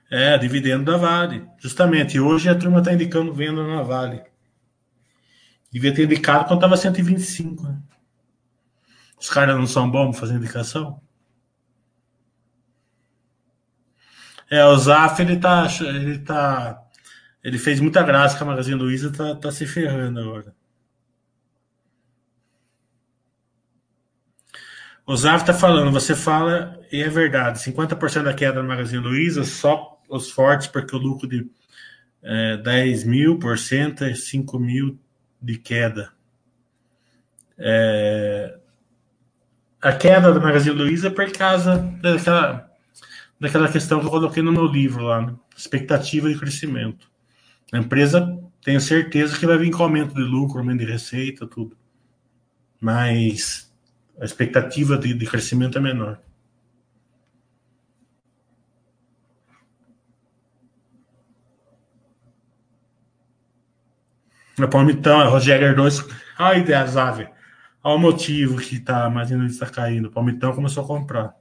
É, 0.09 0.35
dividendo 0.39 0.85
da 0.91 0.97
Vale. 0.97 1.47
Justamente. 1.59 2.19
Hoje 2.19 2.49
a 2.49 2.57
turma 2.57 2.79
está 2.79 2.91
indicando 2.91 3.31
venda 3.31 3.63
na 3.67 3.83
Vale. 3.83 4.23
Devia 5.71 5.93
ter 5.93 6.05
indicado 6.05 6.45
quando 6.45 6.57
estava 6.57 6.75
125. 6.75 7.61
Né? 7.61 7.79
Os 9.19 9.29
caras 9.29 9.55
não 9.57 9.67
são 9.67 9.87
bons 9.91 10.17
fazer 10.17 10.33
indicação? 10.33 10.99
É, 14.49 14.65
o 14.65 14.75
Zaf, 14.75 15.21
ele 15.21 15.37
tá. 15.37 15.67
Ele 15.81 16.17
tá. 16.17 16.83
Ele 17.43 17.59
fez 17.59 17.79
muita 17.79 18.01
graça 18.01 18.35
com 18.39 18.43
a 18.45 18.47
Magazine 18.47 18.75
Luiza, 18.75 19.11
tá, 19.11 19.35
tá 19.35 19.51
se 19.51 19.67
ferrando 19.67 20.19
agora. 20.19 20.62
O 25.05 25.15
Zaf 25.17 25.45
tá 25.45 25.53
falando, 25.53 25.91
você 25.91 26.15
fala, 26.15 26.79
e 26.91 27.01
é 27.01 27.09
verdade, 27.09 27.59
50% 27.59 28.23
da 28.23 28.33
queda 28.33 28.61
da 28.61 28.63
Magazine 28.63 29.03
Luiza, 29.03 29.43
só 29.43 30.01
os 30.09 30.31
fortes, 30.31 30.67
porque 30.67 30.95
o 30.95 30.99
lucro 30.99 31.27
de 31.27 31.49
é, 32.21 32.57
10 32.57 33.03
mil 33.03 33.37
por 33.37 33.57
cento 33.57 34.05
é 34.05 34.15
5 34.15 34.57
mil 34.57 34.97
de 35.41 35.57
queda. 35.57 36.13
É, 37.57 38.57
a 39.81 39.91
queda 39.91 40.33
da 40.33 40.39
Magazine 40.39 40.75
Luiza 40.75 41.07
é 41.07 41.11
por 41.11 41.29
causa 41.33 41.77
daquela 42.01 42.71
daquela 43.37 43.69
questão 43.69 43.99
que 43.99 44.05
eu 44.05 44.09
coloquei 44.09 44.41
no 44.41 44.53
meu 44.53 44.65
livro 44.65 45.03
lá, 45.03 45.21
né? 45.21 45.35
expectativa 45.55 46.29
de 46.29 46.39
crescimento. 46.39 47.11
A 47.73 47.77
empresa 47.77 48.39
tenho 48.63 48.79
certeza 48.79 49.37
que 49.37 49.45
vai 49.45 49.57
vir 49.57 49.71
com 49.71 49.83
aumento 49.83 50.15
de 50.15 50.21
lucro, 50.21 50.59
aumento 50.59 50.79
de 50.79 50.85
receita, 50.85 51.45
tudo. 51.45 51.75
Mas 52.79 53.72
a 54.19 54.25
expectativa 54.25 54.97
de, 54.97 55.13
de 55.13 55.25
crescimento 55.25 55.77
é 55.77 55.81
menor. 55.81 56.19
A 64.59 64.67
Palmitão, 64.67 65.19
a 65.19 65.25
Rogério 65.25 65.75
2. 65.75 66.05
Ai, 66.37 66.63
Deazave. 66.63 67.27
Olha 67.83 67.95
o 67.95 67.99
motivo 67.99 68.57
que 68.57 68.79
tá, 68.79 69.09
mas 69.09 69.31
ainda 69.31 69.45
está 69.45 69.65
caindo. 69.65 70.07
O 70.07 70.11
Palmitão 70.11 70.53
começou 70.53 70.83
a 70.83 70.87
comprar. 70.87 71.35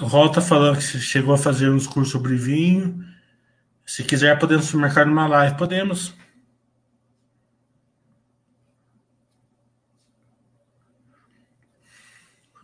O 0.00 0.06
Rol 0.06 0.30
tá 0.30 0.40
falando 0.40 0.76
que 0.76 0.82
chegou 0.82 1.34
a 1.34 1.38
fazer 1.38 1.70
uns 1.70 1.86
cursos 1.86 2.12
sobre 2.12 2.34
vinho. 2.34 3.02
Se 3.86 4.02
quiser, 4.02 4.36
podemos 4.36 4.72
marcar 4.74 5.06
numa 5.06 5.28
live. 5.28 5.56
Podemos. 5.56 6.12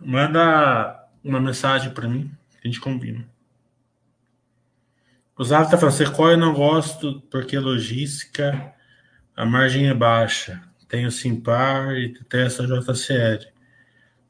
Manda 0.01 1.09
uma 1.23 1.39
mensagem 1.41 1.95
para 1.95 2.09
mim. 2.09 2.29
A 2.63 2.67
gente 2.67 2.81
combina. 2.81 3.25
O 5.39 5.45
Zav 5.45 5.71
tá 5.71 5.79
falando, 5.79 5.95
Sequoia 5.95 6.37
não 6.37 6.53
gosto 6.53 7.21
porque 7.31 7.57
logística, 7.59 8.75
a 9.37 9.47
margem 9.47 9.89
é 9.89 9.95
baixa. 9.95 10.61
Tenho 10.89 11.11
Simpar 11.11 11.97
e 11.97 12.13
testa 12.25 12.67
JCL. 12.67 13.47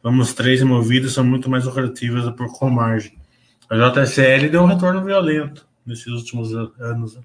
Vamos 0.03 0.35
três 0.35 0.61
removidas 0.61 1.13
são 1.13 1.25
muito 1.25 1.49
mais 1.49 1.65
lucrativas 1.65 2.31
por 2.37 2.53
com 2.53 2.69
margem. 2.69 3.19
A 3.69 3.77
JSL 3.77 4.51
deu 4.51 4.63
um 4.63 4.67
retorno 4.67 5.03
violento 5.03 5.72
nesses 5.85 6.07
últimos 6.07 6.55
anos. 6.79 7.19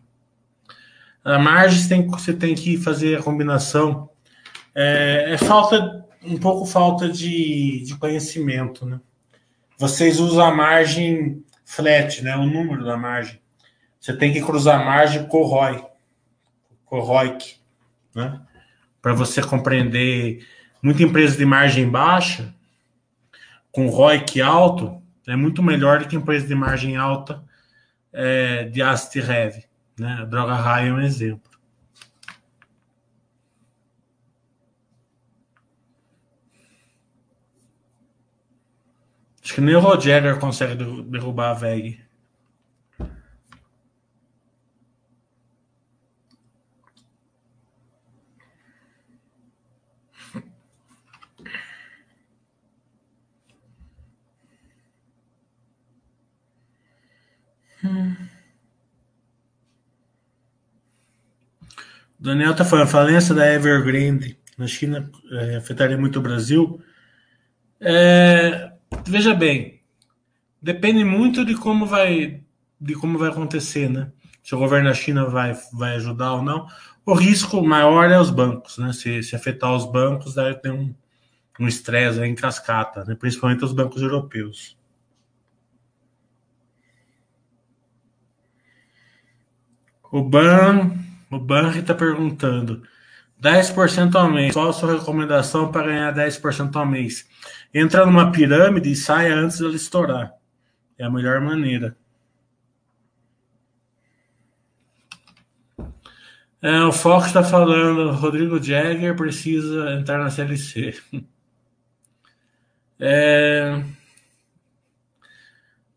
A 1.23 1.37
margem 1.37 1.87
tem, 1.87 2.07
você 2.07 2.33
tem 2.33 2.55
que 2.55 2.77
fazer 2.77 3.19
a 3.19 3.23
combinação. 3.23 4.09
É, 4.73 5.33
é, 5.33 5.37
falta 5.37 6.05
um 6.23 6.37
pouco 6.37 6.65
falta 6.65 7.09
de, 7.09 7.83
de 7.85 7.95
conhecimento, 7.97 8.85
né? 8.85 8.99
Vocês 9.77 10.19
usam 10.19 10.45
a 10.45 10.53
margem 10.53 11.43
flat, 11.65 12.23
né? 12.23 12.35
O 12.35 12.45
número 12.45 12.83
da 12.83 12.97
margem. 12.97 13.39
Você 13.99 14.15
tem 14.15 14.31
que 14.31 14.41
cruzar 14.41 14.79
a 14.79 14.85
margem 14.85 15.27
com 15.27 15.41
o 15.41 15.45
ROI, 15.45 15.85
com 16.85 16.97
o 16.97 17.01
ROIC, 17.01 17.57
né? 18.15 18.41
Para 19.01 19.13
você 19.13 19.41
compreender. 19.41 20.45
Muita 20.81 21.03
empresa 21.03 21.37
de 21.37 21.45
margem 21.45 21.89
baixa 21.89 22.53
com 23.71 23.89
ROIC 23.89 24.41
alto 24.41 25.01
é 25.27 25.35
muito 25.35 25.61
melhor 25.61 25.99
do 25.99 26.07
que 26.07 26.15
empresa 26.15 26.47
de 26.47 26.55
margem 26.55 26.95
alta 26.95 27.43
é, 28.17 28.63
de 28.63 28.81
asset 28.81 29.19
heavy. 29.19 29.63
Né? 29.99 30.17
A 30.21 30.25
droga 30.25 30.55
raia 30.55 30.89
é 30.89 30.93
um 30.93 30.99
exemplo. 30.99 31.51
Acho 39.43 39.53
que 39.53 39.61
nem 39.61 39.75
o 39.75 39.79
Roger 39.79 40.39
consegue 40.39 40.75
derrubar 41.03 41.51
a 41.51 41.53
VEG. 41.53 42.06
Daniel 62.19 62.51
está 62.51 62.65
falando, 62.65 62.87
falência 62.87 63.35
da 63.35 63.51
Evergrande 63.53 64.39
na 64.57 64.65
China 64.67 65.09
é, 65.31 65.57
afetaria 65.57 65.97
muito 65.97 66.17
o 66.19 66.21
Brasil. 66.21 66.81
É, 67.79 68.71
veja 69.05 69.35
bem, 69.35 69.81
depende 70.61 71.03
muito 71.03 71.45
de 71.45 71.55
como 71.55 71.85
vai 71.85 72.41
de 72.79 72.93
como 72.95 73.17
vai 73.17 73.29
acontecer, 73.29 73.89
né? 73.89 74.11
Se 74.43 74.55
o 74.55 74.59
governo 74.59 74.87
da 74.87 74.95
China 74.95 75.25
vai, 75.25 75.57
vai 75.73 75.95
ajudar 75.95 76.33
ou 76.33 76.41
não. 76.41 76.67
O 77.05 77.13
risco 77.13 77.61
maior 77.61 78.09
é 78.09 78.19
os 78.19 78.29
bancos, 78.29 78.77
né? 78.77 78.93
Se, 78.93 79.21
se 79.23 79.35
afetar 79.35 79.73
os 79.73 79.85
bancos, 79.85 80.35
daí 80.35 80.55
tem 80.55 80.71
um, 80.71 80.93
um 81.59 81.67
estresse 81.67 82.21
em 82.21 82.35
cascata, 82.35 83.03
né? 83.05 83.15
principalmente 83.15 83.63
os 83.63 83.73
bancos 83.73 84.01
europeus. 84.01 84.77
O 90.11 90.23
BAN 90.23 90.91
o 91.29 91.39
Banri 91.39 91.79
está 91.79 91.93
perguntando: 91.93 92.83
10% 93.41 94.15
ao 94.15 94.29
mês, 94.29 94.53
qual 94.53 94.69
a 94.69 94.73
sua 94.73 94.97
recomendação 94.97 95.71
para 95.71 95.87
ganhar 95.87 96.13
10% 96.13 96.75
ao 96.75 96.85
mês? 96.85 97.27
Entra 97.73 98.05
numa 98.05 98.31
pirâmide 98.31 98.91
e 98.91 98.95
saia 98.95 99.35
antes 99.35 99.59
dela 99.59 99.75
estourar. 99.75 100.33
É 100.97 101.05
a 101.05 101.11
melhor 101.11 101.41
maneira. 101.41 101.95
É, 106.59 106.81
o 106.81 106.91
Fox 106.91 107.27
está 107.27 107.43
falando, 107.43 108.11
Rodrigo 108.11 108.61
Jagger 108.61 109.15
precisa 109.15 109.91
entrar 109.91 110.19
na 110.19 110.29
CLC. 110.29 110.95
É... 112.99 113.83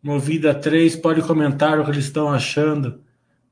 Movida 0.02 0.54
3, 0.54 0.96
pode 0.96 1.22
comentar 1.22 1.80
o 1.80 1.84
que 1.84 1.90
eles 1.90 2.04
estão 2.04 2.30
achando. 2.30 3.02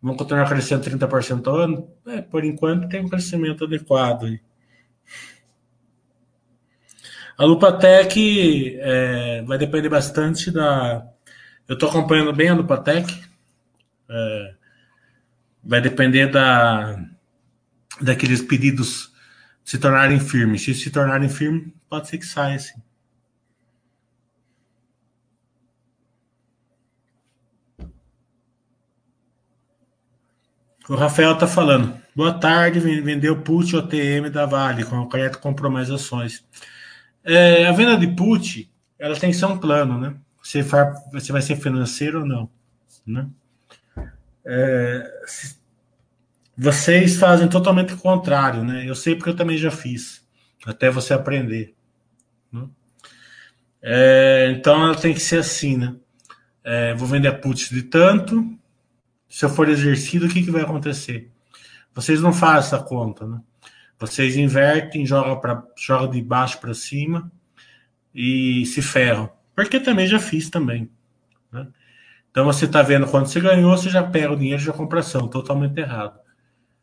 Vão 0.00 0.16
continuar 0.16 0.48
crescendo 0.48 0.84
30% 0.84 1.46
ao 1.46 1.56
ano? 1.56 1.90
É, 2.06 2.20
por 2.22 2.44
enquanto 2.44 2.88
tem 2.88 3.04
um 3.04 3.08
crescimento 3.08 3.64
adequado. 3.64 4.26
Aí. 4.26 4.40
A 7.36 7.44
Lupatec 7.44 8.78
é, 8.80 9.42
vai 9.42 9.58
depender 9.58 9.88
bastante 9.88 10.50
da. 10.50 11.06
Eu 11.66 11.74
estou 11.74 11.88
acompanhando 11.88 12.32
bem 12.32 12.48
a 12.48 12.54
Lupatec. 12.54 13.24
É, 14.08 14.54
vai 15.62 15.80
depender 15.80 16.28
da, 16.28 17.04
daqueles 18.00 18.40
pedidos 18.40 19.12
se 19.64 19.78
tornarem 19.78 20.18
firmes. 20.18 20.62
Se 20.62 20.74
se 20.74 20.90
tornarem 20.90 21.28
firmes, 21.28 21.72
pode 21.88 22.08
ser 22.08 22.18
que 22.18 22.26
saia, 22.26 22.58
sim. 22.58 22.80
O 30.88 30.94
Rafael 30.94 31.34
está 31.34 31.46
falando. 31.46 32.00
Boa 32.16 32.32
tarde, 32.32 32.80
vendeu 32.80 33.42
put 33.42 33.76
OTM 33.76 34.30
da 34.32 34.46
Vale, 34.46 34.84
com 34.84 34.98
o 34.98 35.08
crédito 35.08 35.38
comprou 35.38 35.70
mais 35.70 35.90
ações. 35.90 36.42
É, 37.22 37.66
a 37.66 37.72
venda 37.72 37.94
de 37.94 38.06
put, 38.06 38.72
ela 38.98 39.14
tem 39.14 39.30
que 39.30 39.36
ser 39.36 39.44
um 39.44 39.58
plano, 39.58 40.00
né? 40.00 40.14
Você, 40.42 40.62
vai, 40.62 41.42
ser 41.42 41.56
financeiro 41.56 42.20
ou 42.20 42.26
não, 42.26 42.50
né? 43.06 43.28
É, 44.46 45.10
vocês 46.56 47.16
fazem 47.16 47.48
totalmente 47.48 47.92
o 47.92 47.98
contrário, 47.98 48.64
né? 48.64 48.88
Eu 48.88 48.94
sei 48.94 49.14
porque 49.14 49.28
eu 49.28 49.36
também 49.36 49.58
já 49.58 49.70
fiz, 49.70 50.26
até 50.64 50.88
você 50.88 51.12
aprender. 51.12 51.74
Né? 52.50 52.66
É, 53.82 54.54
então 54.56 54.82
ela 54.82 54.94
tem 54.94 55.12
que 55.12 55.20
ser 55.20 55.40
assim, 55.40 55.76
né? 55.76 55.94
É, 56.64 56.94
vou 56.94 57.06
vender 57.06 57.28
a 57.28 57.34
put 57.34 57.74
de 57.74 57.82
tanto, 57.82 58.57
se 59.28 59.44
eu 59.44 59.50
for 59.50 59.68
exercido, 59.68 60.26
o 60.26 60.28
que, 60.28 60.42
que 60.42 60.50
vai 60.50 60.62
acontecer? 60.62 61.30
Vocês 61.94 62.20
não 62.20 62.32
fazem 62.32 62.58
essa 62.58 62.78
conta, 62.78 63.26
né? 63.26 63.40
Vocês 63.98 64.36
invertem, 64.36 65.04
jogam, 65.04 65.40
pra, 65.40 65.62
jogam 65.76 66.10
de 66.10 66.22
baixo 66.22 66.58
para 66.60 66.72
cima 66.72 67.30
e 68.14 68.64
se 68.66 68.80
ferram. 68.80 69.28
Porque 69.54 69.80
também 69.80 70.06
já 70.06 70.20
fiz 70.20 70.48
também. 70.48 70.88
Né? 71.50 71.66
Então 72.30 72.44
você 72.44 72.64
está 72.64 72.80
vendo 72.80 73.08
quando 73.08 73.26
você 73.26 73.40
ganhou, 73.40 73.76
você 73.76 73.90
já 73.90 74.02
pega 74.02 74.32
o 74.32 74.36
dinheiro 74.36 74.62
e 74.62 74.64
já 74.64 74.72
compra 74.72 75.00
ação. 75.00 75.26
Totalmente 75.26 75.76
errado. 75.78 76.18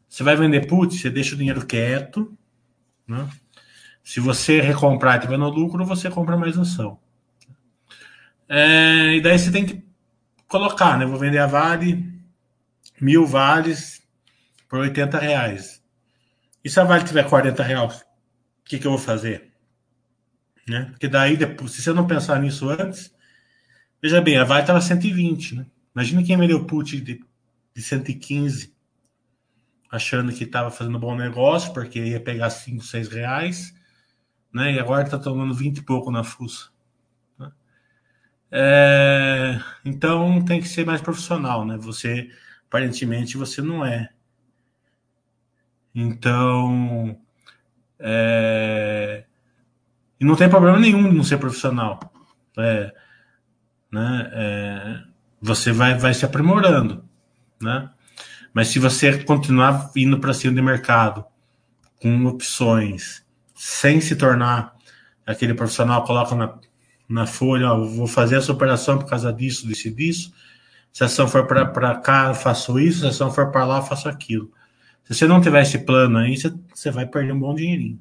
Você 0.10 0.24
vai 0.24 0.36
vender 0.36 0.68
put, 0.68 0.94
você 0.94 1.10
deixa 1.10 1.36
o 1.36 1.38
dinheiro 1.38 1.66
quieto. 1.66 2.38
Né? 3.08 3.28
Se 4.04 4.20
você 4.20 4.60
recomprar 4.60 5.18
e 5.18 5.22
tiver 5.22 5.38
no 5.38 5.50
lucro, 5.50 5.86
você 5.86 6.10
compra 6.10 6.38
mais 6.38 6.58
ação. 6.58 7.00
É, 8.48 9.16
e 9.16 9.22
daí 9.22 9.40
você 9.40 9.52
tem 9.52 9.66
que 9.66 9.84
colocar, 10.48 10.98
né? 11.00 11.06
Vou 11.06 11.18
vender 11.18 11.40
a 11.40 11.48
Vale, 11.48 12.15
mil 13.02 13.26
vales 13.26 14.02
por 14.70 14.80
80 14.80 15.18
reais. 15.18 15.84
E 16.64 16.70
se 16.70 16.80
a 16.80 16.84
Vale 16.84 17.04
tiver 17.04 17.30
40 17.30 17.62
reais, 17.62 18.02
o 18.02 18.06
que, 18.66 18.80
que 18.80 18.88
eu 18.88 18.92
vou 18.92 19.00
fazer? 19.00 19.52
Né? 20.68 20.86
Porque 20.90 21.08
daí, 21.08 21.38
depois, 21.38 21.72
se 21.72 21.82
você 21.82 21.94
não 21.94 22.08
pensar 22.08 22.42
nisso 22.42 22.68
antes, 22.70 23.14
veja 24.02 24.20
bem, 24.20 24.38
a 24.38 24.44
Vale 24.44 24.62
estava 24.62 24.82
120, 24.82 25.56
né? 25.56 25.66
Imagina 25.96 26.24
quem 26.24 26.38
vendeu 26.38 26.66
put 26.66 27.00
de, 27.00 27.24
de 27.74 27.82
115, 27.82 28.76
achando 29.92 30.34
que 30.34 30.44
estava 30.44 30.72
fazendo 30.72 31.00
bom 31.00 31.16
negócio, 31.16 31.72
porque 31.72 32.04
ia 32.04 32.20
pegar 32.20 32.50
5, 32.50 32.84
6 32.84 33.08
reais, 33.10 33.74
né? 34.52 34.74
E 34.74 34.80
agora 34.80 35.04
está 35.04 35.20
tomando 35.20 35.54
20 35.54 35.78
e 35.78 35.84
pouco 35.84 36.10
na 36.10 36.24
fuça. 36.24 36.70
Né? 37.38 37.52
É, 38.52 39.60
então 39.86 40.44
tem 40.44 40.60
que 40.60 40.68
ser 40.68 40.86
mais 40.86 41.00
profissional, 41.00 41.64
né? 41.64 41.78
Você 41.78 42.30
aparentemente 42.76 43.38
você 43.38 43.62
não 43.62 43.86
é. 43.86 44.10
Então, 45.94 47.18
é... 47.98 49.24
e 50.20 50.26
não 50.26 50.36
tem 50.36 50.50
problema 50.50 50.78
nenhum 50.78 51.10
de 51.10 51.16
não 51.16 51.24
ser 51.24 51.38
profissional. 51.38 52.00
É, 52.58 52.94
né? 53.90 54.32
É... 54.34 55.04
você 55.42 55.72
vai, 55.72 55.98
vai 55.98 56.14
se 56.14 56.26
aprimorando, 56.26 57.06
né? 57.62 57.90
Mas 58.54 58.68
se 58.68 58.80
você 58.80 59.24
continuar 59.24 59.92
indo 59.96 60.20
para 60.20 60.34
cima 60.34 60.54
do 60.54 60.64
mercado 60.64 61.26
com 62.02 62.26
opções, 62.26 63.26
sem 63.54 64.02
se 64.02 64.18
tornar 64.18 64.76
aquele 65.26 65.54
profissional, 65.54 66.04
coloca 66.04 66.36
na, 66.36 66.58
na 67.08 67.26
folha, 67.26 67.72
ó, 67.72 67.86
vou 67.86 68.08
fazer 68.08 68.36
essa 68.36 68.52
operação 68.52 69.00
por 69.00 69.10
causa 69.10 69.32
disso, 69.32 69.66
disso 69.66 69.88
e 69.88 69.92
disso, 69.92 70.34
se 70.96 71.04
a 71.04 71.08
ação 71.08 71.28
for 71.28 71.46
para 71.46 71.98
cá, 71.98 72.34
faço 72.34 72.80
isso. 72.80 73.02
Se 73.02 73.06
a 73.06 73.10
ação 73.10 73.30
for 73.30 73.52
para 73.52 73.66
lá, 73.66 73.82
faço 73.82 74.08
aquilo. 74.08 74.50
Se 75.04 75.14
você 75.14 75.28
não 75.28 75.42
tiver 75.42 75.62
esse 75.62 75.80
plano 75.80 76.18
aí, 76.18 76.38
você, 76.38 76.54
você 76.74 76.90
vai 76.90 77.06
perder 77.06 77.34
um 77.34 77.40
bom 77.40 77.54
dinheirinho. 77.54 78.00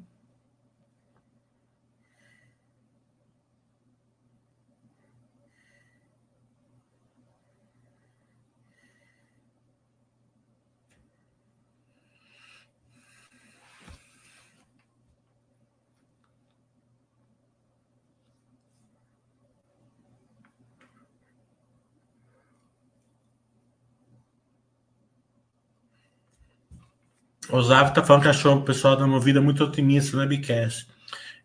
O 27.49 27.61
Zav 27.61 27.93
tá 27.93 28.03
falando 28.03 28.23
que 28.23 28.27
achou 28.27 28.57
o 28.57 28.63
pessoal 28.63 28.95
da 28.95 29.05
Movida 29.05 29.41
muito 29.41 29.63
otimista 29.63 30.17
na 30.17 30.25
Bicast. 30.25 30.87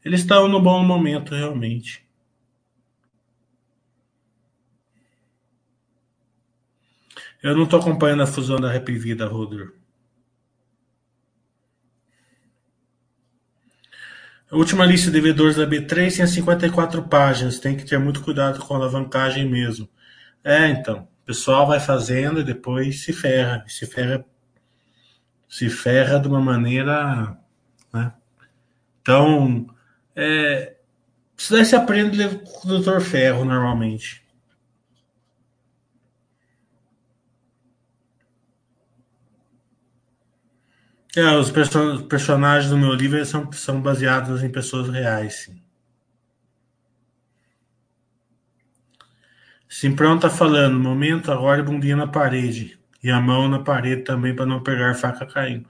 Eles 0.05 0.21
estão 0.21 0.49
no 0.49 0.61
bom 0.61 0.83
momento, 0.83 1.35
realmente. 1.35 2.05
Eu 7.43 7.55
não 7.57 7.65
estou 7.65 7.81
acompanhando 7.81 8.23
a 8.23 8.27
fusão 8.27 8.59
da 8.59 8.71
Rap 8.71 8.91
Vida, 8.93 9.27
Rodor. 9.27 9.73
A 14.51 14.57
última 14.57 14.85
lista 14.85 15.07
de 15.07 15.13
devedores 15.13 15.57
da 15.57 15.67
B3 15.67 16.17
tem 16.17 16.27
54 16.27 17.03
páginas. 17.05 17.59
Tem 17.59 17.77
que 17.77 17.85
ter 17.85 17.99
muito 17.99 18.21
cuidado 18.23 18.59
com 18.61 18.75
a 18.75 18.77
alavancagem 18.79 19.49
mesmo. 19.49 19.89
É, 20.43 20.69
então. 20.69 21.09
O 21.23 21.27
pessoal 21.27 21.67
vai 21.67 21.79
fazendo 21.79 22.41
e 22.41 22.45
depois 22.45 23.05
se 23.05 23.13
ferra. 23.13 23.65
Se 23.69 23.87
ferra 23.87 24.25
se 25.51 25.69
ferra 25.69 26.21
de 26.21 26.29
uma 26.29 26.41
maneira. 26.41 27.37
Né? 27.93 28.13
Então, 29.03 29.67
é, 30.15 30.77
isso 31.37 31.53
daí 31.53 31.65
se 31.65 31.75
aprende 31.75 32.19
com 32.39 32.69
o 32.69 32.81
Dr. 32.81 33.01
Ferro 33.01 33.45
normalmente. 33.45 34.23
É, 41.17 41.37
os 41.37 41.51
person 41.51 42.07
personagens 42.07 42.71
do 42.71 42.79
meu 42.79 42.95
livro 42.95 43.25
são, 43.27 43.51
são 43.53 43.83
baseados 43.83 44.45
em 44.45 44.49
pessoas 44.49 44.89
reais, 44.89 45.35
sim. 45.45 45.61
Simprão 49.69 50.19
tá 50.19 50.31
falando, 50.31 50.79
momento 50.79 51.33
agora 51.33 51.63
bundinha 51.63 51.97
na 51.97 52.07
parede 52.07 52.80
e 53.03 53.11
a 53.11 53.21
mão 53.21 53.49
na 53.49 53.61
parede 53.61 54.03
também 54.03 54.35
para 54.35 54.47
não 54.47 54.63
pegar 54.63 54.95
faca 54.95 55.27
caindo. 55.27 55.69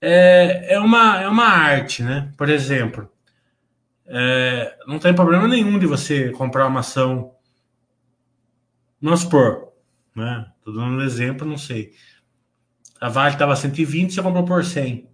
É, 0.00 0.74
é, 0.74 0.80
uma, 0.80 1.22
é 1.22 1.28
uma 1.28 1.46
arte, 1.46 2.02
né? 2.02 2.32
Por 2.36 2.48
exemplo, 2.48 3.08
é, 4.06 4.76
não 4.86 4.98
tem 4.98 5.14
problema 5.14 5.46
nenhum 5.46 5.78
de 5.78 5.86
você 5.86 6.30
comprar 6.30 6.66
uma 6.66 6.80
ação. 6.80 7.34
Vamos 9.00 9.20
supor, 9.20 9.72
né? 10.14 10.46
Tô 10.64 10.72
dando 10.72 10.96
um 10.96 11.02
exemplo, 11.02 11.46
não 11.46 11.56
sei. 11.56 11.92
A 13.00 13.08
Vale 13.08 13.34
estava 13.34 13.54
120, 13.56 14.12
você 14.12 14.22
comprou 14.22 14.44
por 14.44 14.64
100, 14.64 15.08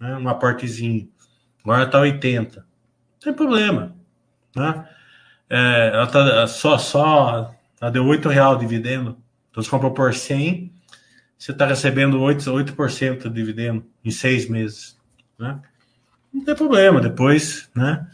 né? 0.00 0.16
Um 0.16 0.28
aportezinho. 0.28 1.10
Agora 1.62 1.84
está 1.84 2.00
80. 2.00 2.60
Não 2.60 2.66
tem 3.20 3.34
problema, 3.34 3.94
né? 4.54 4.88
É, 5.48 5.90
ela 5.94 6.06
tá 6.06 6.46
só, 6.46 6.78
só, 6.78 7.54
ela 7.80 7.90
deu 7.90 8.04
8 8.04 8.28
real 8.28 8.56
de 8.56 8.62
dividendo. 8.66 9.16
Então, 9.56 9.64
você 9.64 9.70
comprou 9.70 9.90
por 9.90 10.12
100, 10.12 10.70
você 11.38 11.50
está 11.50 11.64
recebendo 11.64 12.18
8%, 12.18 12.52
8 12.52 13.30
de 13.30 13.34
dividendo 13.34 13.86
em 14.04 14.10
seis 14.10 14.46
meses. 14.50 14.98
Né? 15.38 15.58
Não 16.30 16.44
tem 16.44 16.54
problema, 16.54 17.00
depois 17.00 17.66
né, 17.74 18.06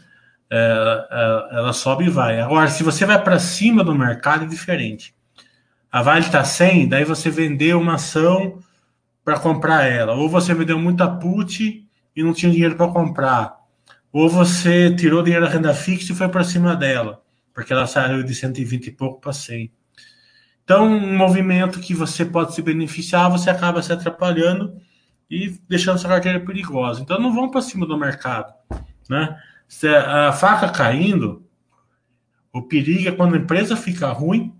ela, 0.49 1.07
é, 1.11 1.55
é, 1.55 1.57
ela 1.57 1.73
sobe 1.73 2.05
e 2.05 2.09
vai. 2.09 2.39
Agora, 2.39 2.69
se 2.69 2.81
você 2.81 3.05
vai 3.05 3.21
para 3.21 3.39
cima 3.39 3.83
do 3.83 3.93
mercado, 3.93 4.45
é 4.45 4.47
diferente. 4.47 5.13
A 5.91 6.01
Vale 6.01 6.21
está 6.21 6.45
100, 6.45 6.87
daí 6.87 7.03
você 7.03 7.29
vendeu 7.29 7.77
uma 7.77 7.95
ação 7.95 8.59
para 9.21 9.37
comprar 9.37 9.83
ela. 9.83 10.13
Ou 10.13 10.29
você 10.29 10.53
vendeu 10.53 10.79
muita 10.79 11.09
put 11.09 11.85
e 12.15 12.23
não 12.23 12.33
tinha 12.33 12.53
dinheiro 12.53 12.77
para 12.77 12.87
comprar. 12.87 13.57
Ou 14.13 14.29
você 14.29 14.95
tirou 14.95 15.21
dinheiro 15.21 15.45
da 15.45 15.51
renda 15.51 15.73
fixa 15.73 16.13
e 16.13 16.15
foi 16.15 16.29
para 16.29 16.45
cima 16.45 16.73
dela. 16.73 17.21
porque 17.53 17.73
ela 17.73 17.85
saiu 17.85 18.23
de 18.23 18.33
120 18.33 18.87
e 18.87 18.91
pouco 18.91 19.19
para 19.19 19.33
100. 19.33 19.69
Então, 20.63 20.87
um 20.87 21.17
movimento 21.17 21.79
que 21.79 21.93
você 21.93 22.23
pode 22.23 22.55
se 22.55 22.61
beneficiar, 22.61 23.29
você 23.29 23.49
acaba 23.49 23.81
se 23.81 23.91
atrapalhando 23.91 24.79
e 25.29 25.49
deixando 25.67 25.99
sua 25.99 26.09
carteira 26.09 26.39
perigosa. 26.39 27.01
Então, 27.01 27.19
não 27.19 27.33
vão 27.33 27.49
para 27.49 27.61
cima 27.61 27.85
do 27.85 27.97
mercado. 27.97 28.53
Né? 29.09 29.37
Se 29.67 29.87
a 29.87 30.31
faca 30.31 30.69
caindo, 30.69 31.45
o 32.51 32.61
perigo 32.61 33.09
é 33.09 33.11
quando 33.11 33.35
a 33.35 33.39
empresa 33.39 33.75
fica 33.75 34.07
ruim 34.11 34.55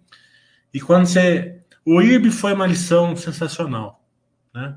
e 0.73 0.81
quando 0.81 1.05
você. 1.05 1.61
O 1.85 2.01
IRB 2.01 2.31
foi 2.31 2.53
uma 2.53 2.65
lição 2.65 3.15
sensacional. 3.15 4.03
Né? 4.53 4.75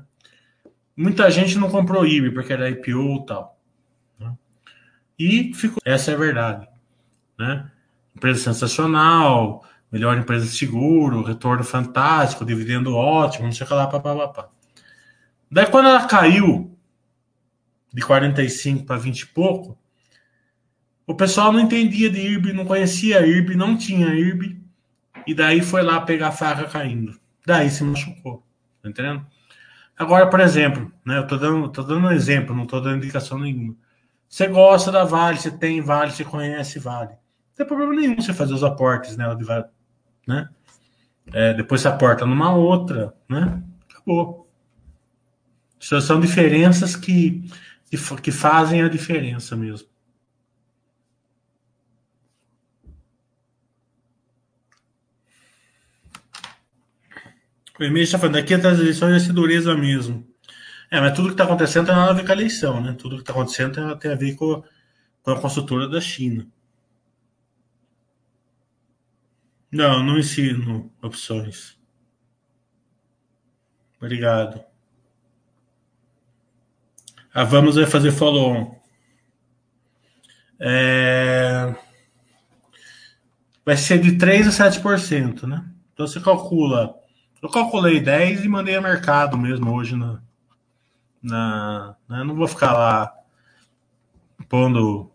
Muita 0.95 1.29
gente 1.31 1.57
não 1.57 1.69
comprou 1.69 2.05
IRB 2.05 2.31
porque 2.31 2.53
era 2.53 2.69
IPO 2.69 3.23
e 3.23 3.25
tal. 3.25 3.59
Né? 4.19 4.33
E 5.17 5.53
ficou. 5.53 5.79
Essa 5.83 6.11
é 6.11 6.13
a 6.13 6.17
verdade. 6.17 6.67
Né? 7.37 7.69
Empresa 8.15 8.43
sensacional, 8.43 9.65
melhor 9.91 10.17
empresa 10.17 10.45
de 10.45 10.51
seguro, 10.51 11.23
retorno 11.23 11.63
fantástico, 11.63 12.45
dividendo 12.45 12.95
ótimo, 12.95 13.45
não 13.45 13.51
sei 13.51 13.65
o 13.65 13.67
que 13.67 13.73
lá, 13.73 13.87
papapá. 13.87 14.49
Daí 15.49 15.65
quando 15.67 15.87
ela 15.87 16.05
caiu 16.05 16.77
de 17.93 18.01
45 18.01 18.85
para 18.85 18.97
20 18.97 19.21
e 19.21 19.25
pouco, 19.27 19.77
o 21.05 21.15
pessoal 21.15 21.53
não 21.53 21.59
entendia 21.61 22.09
de 22.09 22.19
IRB, 22.19 22.51
não 22.51 22.65
conhecia 22.65 23.25
IRB, 23.25 23.55
não 23.55 23.77
tinha 23.77 24.07
IRB, 24.13 24.61
e 25.25 25.33
daí 25.33 25.61
foi 25.61 25.81
lá 25.81 26.01
pegar 26.01 26.27
a 26.27 26.31
faca 26.31 26.65
caindo. 26.65 27.17
Daí 27.45 27.69
se 27.69 27.83
machucou, 27.83 28.43
tá 28.81 28.89
entendendo? 28.89 29.25
Agora, 29.97 30.29
por 30.29 30.39
exemplo, 30.41 30.91
né, 31.05 31.17
eu 31.17 31.25
tô 31.25 31.37
dando, 31.37 31.69
tô 31.69 31.81
dando 31.81 32.07
um 32.07 32.11
exemplo, 32.11 32.55
não 32.55 32.67
tô 32.67 32.79
dando 32.79 32.97
indicação 32.97 33.39
nenhuma. 33.39 33.75
Você 34.27 34.47
gosta 34.47 34.91
da 34.91 35.05
Vale, 35.05 35.39
você 35.39 35.49
tem 35.49 35.81
Vale, 35.81 36.11
você 36.11 36.25
conhece 36.25 36.77
Vale. 36.77 37.11
Não 37.11 37.55
tem 37.55 37.65
problema 37.65 37.93
nenhum 37.93 38.15
você 38.15 38.33
fazer 38.33 38.53
os 38.53 38.63
aportes 38.63 39.15
nela 39.15 39.35
de 39.35 39.45
Vale, 39.45 39.65
né? 40.27 40.49
É, 41.33 41.53
depois 41.53 41.81
você 41.81 41.87
aporta 41.87 42.25
numa 42.25 42.53
outra, 42.53 43.13
né? 43.29 43.63
Acabou. 43.89 44.47
São 45.79 46.19
diferenças 46.19 46.95
que, 46.95 47.43
que, 47.89 47.97
que 48.21 48.31
fazem 48.31 48.81
a 48.81 48.89
diferença 48.89 49.55
mesmo. 49.55 49.87
O 57.79 57.83
e-mail 57.83 58.03
está 58.03 58.17
falando, 58.17 58.35
daqui 58.35 58.53
até 58.55 58.69
as 58.69 58.79
eleições 58.79 59.11
vai 59.11 59.19
ser 59.19 59.33
dureza 59.33 59.75
mesmo. 59.75 60.27
É, 60.89 60.99
mas 60.99 61.13
tudo 61.13 61.27
que 61.27 61.33
está 61.33 61.43
acontecendo 61.43 61.85
tem 61.85 61.95
nada 61.95 62.11
a 62.11 62.13
ver 62.13 62.25
com 62.25 62.31
a 62.31 62.35
eleição, 62.35 62.81
né? 62.81 62.95
Tudo 62.97 63.17
que 63.17 63.21
está 63.21 63.33
acontecendo 63.33 63.97
tem, 63.97 64.11
a 64.11 64.15
ver 64.15 64.35
com, 64.35 64.63
com 65.21 65.31
a 65.31 65.39
consultora 65.39 65.87
da 65.87 66.01
China. 66.01 66.47
Não, 69.71 70.01
não 70.03 70.17
ensino 70.17 70.91
opções. 71.01 71.77
Obrigado. 73.97 74.63
Ah, 77.33 77.43
vamos 77.43 77.75
fazer 77.89 78.11
follow-on. 78.11 78.75
É... 80.59 81.75
Vai 83.65 83.75
ser 83.75 83.99
de 83.99 84.17
3 84.17 84.59
a 84.59 84.69
7%, 84.69 85.43
né? 85.43 85.65
Então 85.93 86.07
você 86.07 86.19
calcula. 86.19 86.95
Eu 87.41 87.49
calculei 87.49 87.99
10 87.99 88.45
e 88.45 88.47
mandei 88.47 88.75
a 88.75 88.81
mercado 88.81 89.37
mesmo 89.37 89.73
hoje 89.73 89.95
na. 89.95 90.21
na 91.21 91.95
né? 92.07 92.23
Não 92.23 92.35
vou 92.35 92.47
ficar 92.47 92.73
lá 92.73 93.13
pondo. 94.47 95.11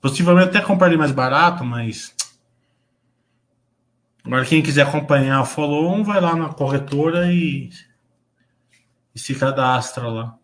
Possivelmente 0.00 0.48
até 0.48 0.60
comprarei 0.60 0.96
mais 0.96 1.12
barato, 1.12 1.64
mas. 1.64 2.14
Agora, 4.26 4.44
quem 4.44 4.60
quiser 4.60 4.82
acompanhar 4.82 5.40
o 5.40 5.46
follow-on, 5.46 6.02
vai 6.02 6.20
lá 6.20 6.34
na 6.34 6.48
corretora 6.48 7.32
e, 7.32 7.70
e 9.14 9.18
se 9.20 9.36
cadastra 9.36 10.08
lá. 10.08 10.36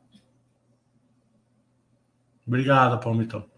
Obrigado, 2.46 3.00
Palmitão. 3.00 3.51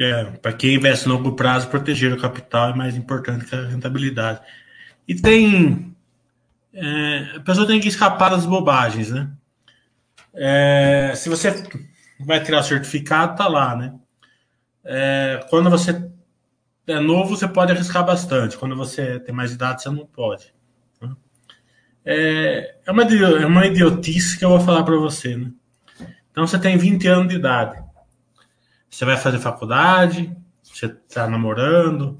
É, 0.00 0.24
para 0.24 0.52
quem 0.52 0.76
investe 0.76 1.08
no 1.08 1.14
longo 1.14 1.32
prazo, 1.32 1.68
proteger 1.68 2.12
o 2.12 2.20
capital 2.20 2.70
é 2.70 2.74
mais 2.74 2.96
importante 2.96 3.44
que 3.44 3.54
a 3.54 3.66
rentabilidade. 3.66 4.40
E 5.06 5.14
tem. 5.14 5.94
É, 6.72 7.36
a 7.36 7.40
pessoa 7.40 7.66
tem 7.66 7.80
que 7.80 7.88
escapar 7.88 8.30
das 8.30 8.46
bobagens, 8.46 9.10
né? 9.10 9.30
É, 10.34 11.12
se 11.16 11.28
você 11.28 11.50
vai 12.20 12.42
tirar 12.42 12.60
o 12.60 12.62
certificado, 12.62 13.36
tá 13.36 13.48
lá, 13.48 13.74
né? 13.74 13.94
É, 14.84 15.44
quando 15.50 15.68
você 15.68 16.08
é 16.86 17.00
novo, 17.00 17.36
você 17.36 17.48
pode 17.48 17.72
arriscar 17.72 18.04
bastante. 18.04 18.56
Quando 18.56 18.76
você 18.76 19.18
tem 19.20 19.34
mais 19.34 19.52
idade, 19.52 19.82
você 19.82 19.90
não 19.90 20.06
pode. 20.06 20.52
Né? 21.00 21.10
É, 22.04 22.76
é, 22.86 22.90
uma, 22.92 23.02
é 23.02 23.46
uma 23.46 23.66
idiotice 23.66 24.38
que 24.38 24.44
eu 24.44 24.50
vou 24.50 24.60
falar 24.60 24.84
para 24.84 24.96
você, 24.96 25.36
né? 25.36 25.50
Então 26.30 26.46
você 26.46 26.58
tem 26.58 26.78
20 26.78 27.06
anos 27.08 27.28
de 27.28 27.36
idade. 27.36 27.87
Você 28.90 29.04
vai 29.04 29.16
fazer 29.16 29.38
faculdade, 29.38 30.34
você 30.62 30.86
está 30.86 31.28
namorando. 31.28 32.18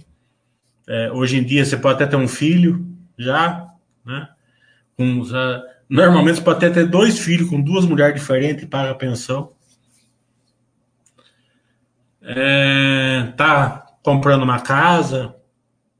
É, 0.86 1.10
hoje 1.12 1.38
em 1.38 1.44
dia 1.44 1.64
você 1.64 1.76
pode 1.76 1.96
até 2.02 2.06
ter 2.06 2.16
um 2.16 2.28
filho 2.28 2.86
já, 3.18 3.68
né? 4.04 4.28
Com, 4.96 5.20
uh, 5.20 5.62
normalmente 5.88 6.36
você 6.36 6.42
pode 6.42 6.64
até 6.64 6.70
ter 6.70 6.86
dois 6.86 7.18
filhos 7.18 7.48
com 7.48 7.60
duas 7.60 7.84
mulheres 7.84 8.20
diferentes 8.20 8.64
e 8.64 8.66
paga 8.66 8.90
a 8.90 8.94
pensão. 8.94 9.52
É, 12.22 13.32
tá 13.36 13.86
comprando 14.02 14.42
uma 14.42 14.60
casa, 14.60 15.34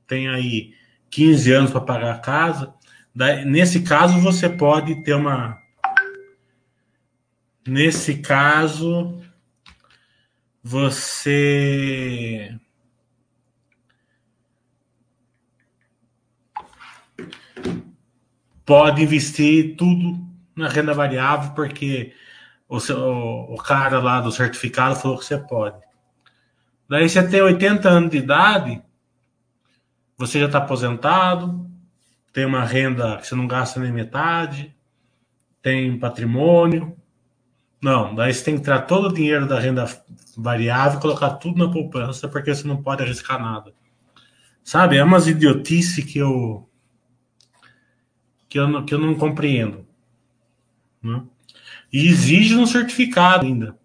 tem 0.06 0.28
aí 0.28 0.74
15 1.10 1.52
anos 1.52 1.70
para 1.70 1.80
pagar 1.80 2.14
a 2.14 2.18
casa. 2.18 2.74
Daí, 3.14 3.44
nesse 3.44 3.80
caso, 3.80 4.20
você 4.20 4.48
pode 4.48 5.02
ter 5.02 5.14
uma. 5.14 5.58
Nesse 7.66 8.18
caso, 8.18 9.20
você 10.68 12.54
pode 18.66 19.02
investir 19.02 19.76
tudo 19.76 20.22
na 20.54 20.68
renda 20.68 20.92
variável, 20.92 21.54
porque 21.54 22.12
o, 22.68 22.78
seu, 22.78 22.98
o 22.98 23.56
cara 23.56 23.98
lá 23.98 24.20
do 24.20 24.30
certificado 24.30 24.96
falou 24.96 25.16
que 25.16 25.24
você 25.24 25.38
pode. 25.38 25.80
Daí 26.86 27.08
você 27.08 27.26
tem 27.26 27.40
80 27.40 27.88
anos 27.88 28.10
de 28.10 28.18
idade, 28.18 28.82
você 30.18 30.38
já 30.38 30.46
está 30.46 30.58
aposentado, 30.58 31.66
tem 32.30 32.44
uma 32.44 32.62
renda 32.62 33.16
que 33.16 33.26
você 33.26 33.34
não 33.34 33.46
gasta 33.46 33.80
nem 33.80 33.90
metade, 33.90 34.76
tem 35.62 35.98
patrimônio, 35.98 36.94
não, 37.80 38.14
daí 38.14 38.34
você 38.34 38.44
tem 38.44 38.56
que 38.56 38.62
tirar 38.62 38.82
todo 38.82 39.08
o 39.08 39.12
dinheiro 39.12 39.46
da 39.46 39.58
renda 39.58 39.86
variável 40.36 41.00
colocar 41.00 41.30
tudo 41.30 41.58
na 41.58 41.70
poupança, 41.70 42.28
porque 42.28 42.54
você 42.54 42.66
não 42.66 42.82
pode 42.82 43.02
arriscar 43.02 43.40
nada. 43.40 43.72
Sabe? 44.64 44.96
É 44.96 45.04
umas 45.04 45.26
idiotice 45.26 46.02
que 46.02 46.18
eu 46.18 46.68
que 48.48 48.58
eu, 48.58 48.66
não, 48.66 48.84
que 48.84 48.94
eu 48.94 48.98
não 48.98 49.14
compreendo. 49.14 49.86
Né? 51.02 51.22
E 51.92 52.06
exige 52.08 52.56
um 52.56 52.66
certificado 52.66 53.46
ainda. 53.46 53.78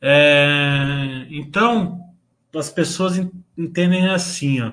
É, 0.00 1.26
então, 1.30 2.14
as 2.54 2.70
pessoas 2.70 3.16
entendem 3.56 4.06
assim, 4.08 4.60
ó, 4.60 4.72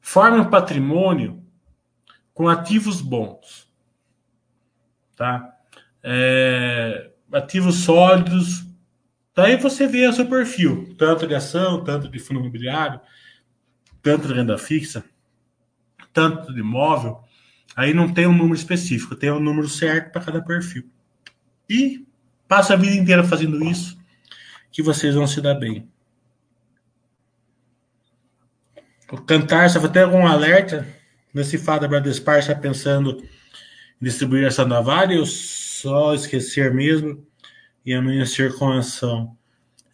forma 0.00 0.38
um 0.38 0.50
patrimônio 0.50 1.42
com 2.32 2.48
ativos 2.48 3.00
bons. 3.00 3.70
Tá? 5.14 5.53
É, 6.04 7.10
ativos 7.32 7.76
sólidos. 7.76 8.64
Daí 9.34 9.56
você 9.56 9.86
vê 9.86 10.06
o 10.06 10.12
seu 10.12 10.26
perfil, 10.26 10.94
tanto 10.98 11.26
de 11.26 11.34
ação, 11.34 11.82
tanto 11.82 12.08
de 12.08 12.18
fundo 12.18 12.40
imobiliário, 12.40 13.00
tanto 14.02 14.28
de 14.28 14.34
renda 14.34 14.58
fixa, 14.58 15.02
tanto 16.12 16.52
de 16.52 16.60
imóvel. 16.60 17.24
Aí 17.74 17.92
não 17.92 18.12
tem 18.12 18.26
um 18.26 18.36
número 18.36 18.54
específico, 18.54 19.16
tem 19.16 19.32
um 19.32 19.40
número 19.40 19.68
certo 19.68 20.12
para 20.12 20.22
cada 20.22 20.42
perfil. 20.42 20.88
E 21.68 22.06
passa 22.46 22.74
a 22.74 22.76
vida 22.76 22.94
inteira 22.94 23.24
fazendo 23.24 23.64
isso, 23.64 23.98
que 24.70 24.82
vocês 24.82 25.14
vão 25.14 25.26
se 25.26 25.40
dar 25.40 25.54
bem. 25.54 25.88
O 29.10 29.20
Cantar, 29.20 29.68
se 29.70 29.88
ter 29.88 30.02
algum 30.02 30.26
alerta 30.26 30.86
nesse 31.32 31.58
fato 31.58 31.82
da 31.82 31.88
Bradespar 31.88 32.38
está 32.38 32.54
pensando 32.54 33.22
em 34.00 34.04
distribuir 34.04 34.44
essa 34.44 34.64
navalha 34.64 35.18
ou 35.18 35.26
só 35.84 36.14
esquecer 36.14 36.72
mesmo 36.72 37.22
e 37.84 37.92
amanhecer 37.92 38.56
com 38.56 38.72
ação? 38.72 39.36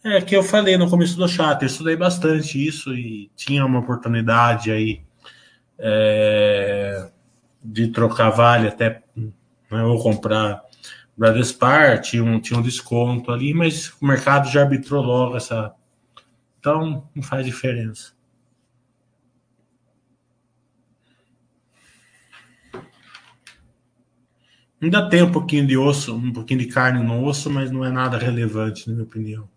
É 0.05 0.21
que 0.21 0.37
eu 0.37 0.43
falei 0.43 0.79
no 0.79 0.89
começo 0.89 1.17
do 1.17 1.29
chat, 1.29 1.61
eu 1.61 1.67
estudei 1.67 1.97
bastante 1.97 2.65
isso 2.65 2.95
e 2.95 3.29
tinha 3.35 3.67
uma 3.67 3.81
oportunidade 3.81 4.71
aí 4.71 5.03
é, 5.77 7.11
de 7.63 7.89
trocar 7.89 8.31
vale 8.31 8.69
até 8.69 9.03
né, 9.17 9.83
ou 9.83 10.01
comprar 10.01 10.63
Bradespar, 11.19 12.01
tinha 12.01 12.23
um, 12.25 12.41
tinha 12.41 12.59
um 12.59 12.63
desconto 12.63 13.33
ali, 13.33 13.53
mas 13.53 13.93
o 14.01 14.07
mercado 14.07 14.49
já 14.49 14.63
arbitrou 14.63 15.03
logo 15.03 15.37
essa. 15.37 15.75
Então 16.59 17.07
não 17.15 17.23
faz 17.23 17.45
diferença. 17.45 18.13
Ainda 24.83 25.09
tem 25.09 25.23
um 25.23 25.31
pouquinho 25.31 25.67
de 25.67 25.77
osso, 25.77 26.15
um 26.17 26.33
pouquinho 26.33 26.61
de 26.61 26.67
carne 26.67 27.03
no 27.05 27.25
osso, 27.25 27.51
mas 27.51 27.71
não 27.71 27.85
é 27.85 27.91
nada 27.91 28.17
relevante, 28.17 28.89
na 28.89 28.95
minha 28.95 29.05
opinião. 29.05 29.49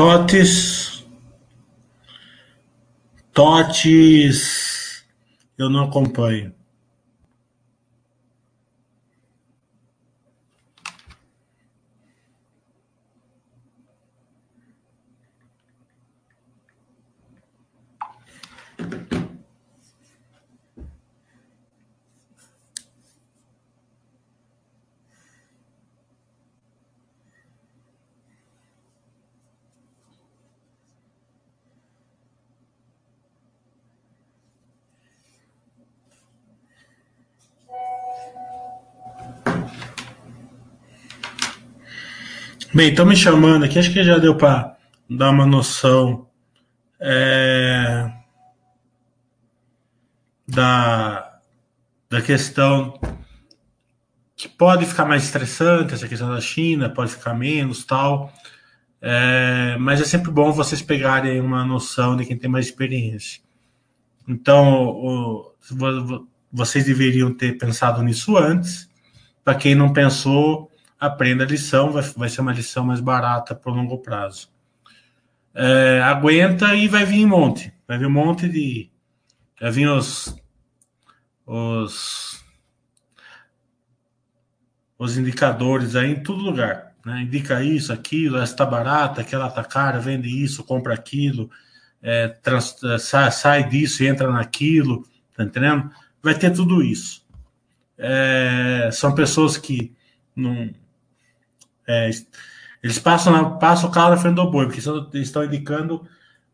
Totes. 0.00 1.04
Totes. 3.34 5.04
Eu 5.58 5.68
não 5.68 5.84
acompanho. 5.84 6.54
Bem, 42.72 42.90
estão 42.90 43.04
me 43.04 43.16
chamando 43.16 43.64
aqui, 43.64 43.80
acho 43.80 43.92
que 43.92 44.04
já 44.04 44.16
deu 44.16 44.36
para 44.36 44.76
dar 45.08 45.30
uma 45.30 45.44
noção 45.44 46.28
é, 47.00 48.12
da, 50.46 51.40
da 52.08 52.22
questão 52.22 52.94
que 54.36 54.48
pode 54.48 54.86
ficar 54.86 55.04
mais 55.04 55.24
estressante, 55.24 55.94
essa 55.94 56.06
questão 56.06 56.30
da 56.32 56.40
China, 56.40 56.88
pode 56.88 57.10
ficar 57.10 57.34
menos 57.34 57.84
tal. 57.84 58.32
É, 59.02 59.76
mas 59.80 60.00
é 60.00 60.04
sempre 60.04 60.30
bom 60.30 60.52
vocês 60.52 60.80
pegarem 60.80 61.40
uma 61.40 61.64
noção 61.64 62.16
de 62.16 62.24
quem 62.24 62.38
tem 62.38 62.48
mais 62.48 62.66
experiência. 62.66 63.42
Então, 64.28 64.84
o, 64.84 65.52
vocês 66.52 66.84
deveriam 66.84 67.34
ter 67.34 67.58
pensado 67.58 68.00
nisso 68.00 68.36
antes. 68.36 68.88
Para 69.42 69.56
quem 69.56 69.74
não 69.74 69.92
pensou, 69.92 70.69
aprenda 71.00 71.44
a 71.44 71.46
lição, 71.46 71.90
vai, 71.90 72.02
vai 72.02 72.28
ser 72.28 72.42
uma 72.42 72.52
lição 72.52 72.84
mais 72.84 73.00
barata 73.00 73.54
para 73.54 73.72
o 73.72 73.74
longo 73.74 73.98
prazo. 73.98 74.50
É, 75.54 76.00
aguenta 76.02 76.74
e 76.74 76.86
vai 76.86 77.04
vir 77.04 77.24
um 77.24 77.28
monte. 77.28 77.72
Vai 77.88 77.98
vir 77.98 78.06
um 78.06 78.10
monte 78.10 78.48
de. 78.48 78.90
Vai 79.58 79.70
vir 79.70 79.88
os. 79.88 80.36
Os, 81.46 82.44
os 84.96 85.16
indicadores 85.16 85.96
aí 85.96 86.12
em 86.12 86.22
todo 86.22 86.42
lugar. 86.42 86.94
Né? 87.04 87.22
Indica 87.22 87.62
isso, 87.64 87.92
aquilo, 87.92 88.36
essa 88.36 88.52
está 88.52 88.66
barata, 88.66 89.20
aquela 89.20 89.48
está 89.48 89.64
cara, 89.64 89.98
vende 89.98 90.28
isso, 90.28 90.62
compra 90.62 90.94
aquilo, 90.94 91.50
é, 92.02 92.28
trans, 92.28 92.76
sai, 93.00 93.32
sai, 93.32 93.68
disso 93.68 94.04
e 94.04 94.06
entra 94.06 94.30
naquilo, 94.30 95.04
tá 95.36 95.42
entendendo? 95.42 95.90
Vai 96.22 96.34
ter 96.34 96.50
tudo 96.52 96.82
isso. 96.82 97.26
É, 97.98 98.90
são 98.92 99.12
pessoas 99.14 99.56
que 99.56 99.92
não, 100.36 100.72
é, 101.90 102.10
eles 102.82 102.98
passam, 102.98 103.58
passam 103.58 103.90
o 103.90 103.92
carro 103.92 104.10
na 104.10 104.16
frente 104.16 104.36
do 104.36 104.50
boi, 104.50 104.66
porque 104.66 104.78
estão, 104.78 105.10
estão 105.14 105.44
indicando 105.44 106.06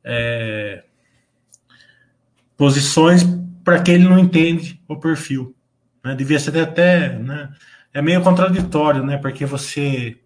é, 0.02 0.84
posições 2.56 3.22
para 3.62 3.82
quem 3.82 3.96
ele 3.96 4.08
não 4.08 4.18
entende 4.18 4.80
o 4.88 4.96
perfil. 4.96 5.54
Né? 6.04 6.14
Devia 6.14 6.38
ser 6.40 6.56
até. 6.58 7.16
Né? 7.18 7.52
É 7.92 8.00
meio 8.00 8.22
contraditório, 8.22 9.04
né? 9.04 9.18
Porque 9.18 9.44
você 9.44 10.18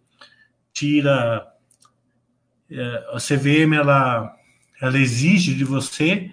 tira. 0.73 1.47
É, 2.71 3.05
a 3.13 3.17
CVM 3.17 3.75
ela, 3.75 4.33
ela 4.81 4.99
exige 4.99 5.55
de 5.55 5.65
você 5.65 6.31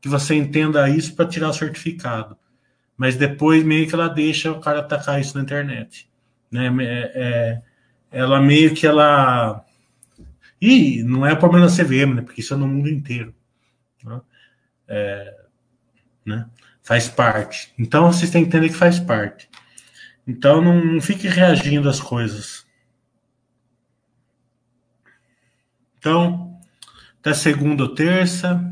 que 0.00 0.08
você 0.08 0.34
entenda 0.34 0.88
isso 0.90 1.14
para 1.14 1.28
tirar 1.28 1.50
o 1.50 1.54
certificado. 1.54 2.36
Mas 2.96 3.16
depois 3.16 3.62
meio 3.62 3.86
que 3.86 3.94
ela 3.94 4.08
deixa 4.08 4.50
o 4.50 4.60
cara 4.60 4.80
atacar 4.80 5.20
isso 5.20 5.36
na 5.36 5.42
internet. 5.42 6.08
Né? 6.50 6.66
É, 6.80 7.12
é 7.14 7.62
ela 8.10 8.40
meio 8.40 8.74
que 8.74 8.86
ela. 8.86 9.64
E 10.60 11.02
não 11.02 11.26
é 11.26 11.34
problema 11.34 11.66
da 11.66 11.72
CVM, 11.72 12.14
né? 12.14 12.22
Porque 12.22 12.40
isso 12.40 12.54
é 12.54 12.56
no 12.56 12.66
mundo 12.66 12.88
inteiro. 12.88 13.34
Né? 14.04 14.20
É, 14.88 15.36
né? 16.24 16.46
Faz 16.82 17.08
parte. 17.08 17.72
Então 17.78 18.10
vocês 18.12 18.30
têm 18.30 18.42
que 18.42 18.48
entender 18.48 18.68
que 18.68 18.74
faz 18.74 18.98
parte. 18.98 19.48
Então 20.26 20.60
não, 20.62 20.84
não 20.84 21.00
fique 21.00 21.28
reagindo 21.28 21.88
às 21.88 22.00
coisas. 22.00 22.66
Então, 25.98 26.56
até 27.20 27.34
segunda 27.34 27.82
ou 27.82 27.94
terça. 27.94 28.62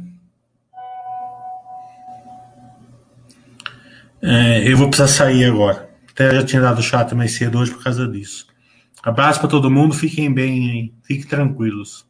É, 4.22 4.70
eu 4.70 4.76
vou 4.76 4.88
precisar 4.88 5.08
sair 5.08 5.44
agora. 5.44 5.90
Até 6.08 6.32
já 6.32 6.44
tinha 6.44 6.62
dado 6.62 6.80
chato 6.80 7.16
mais 7.16 7.34
cedo 7.34 7.58
hoje 7.58 7.72
por 7.72 7.82
causa 7.82 8.06
disso. 8.06 8.46
Abraço 9.04 9.38
para 9.38 9.50
todo 9.50 9.70
mundo, 9.70 9.94
fiquem 9.94 10.32
bem 10.32 10.70
aí, 10.70 10.94
fiquem 11.02 11.26
tranquilos. 11.28 12.06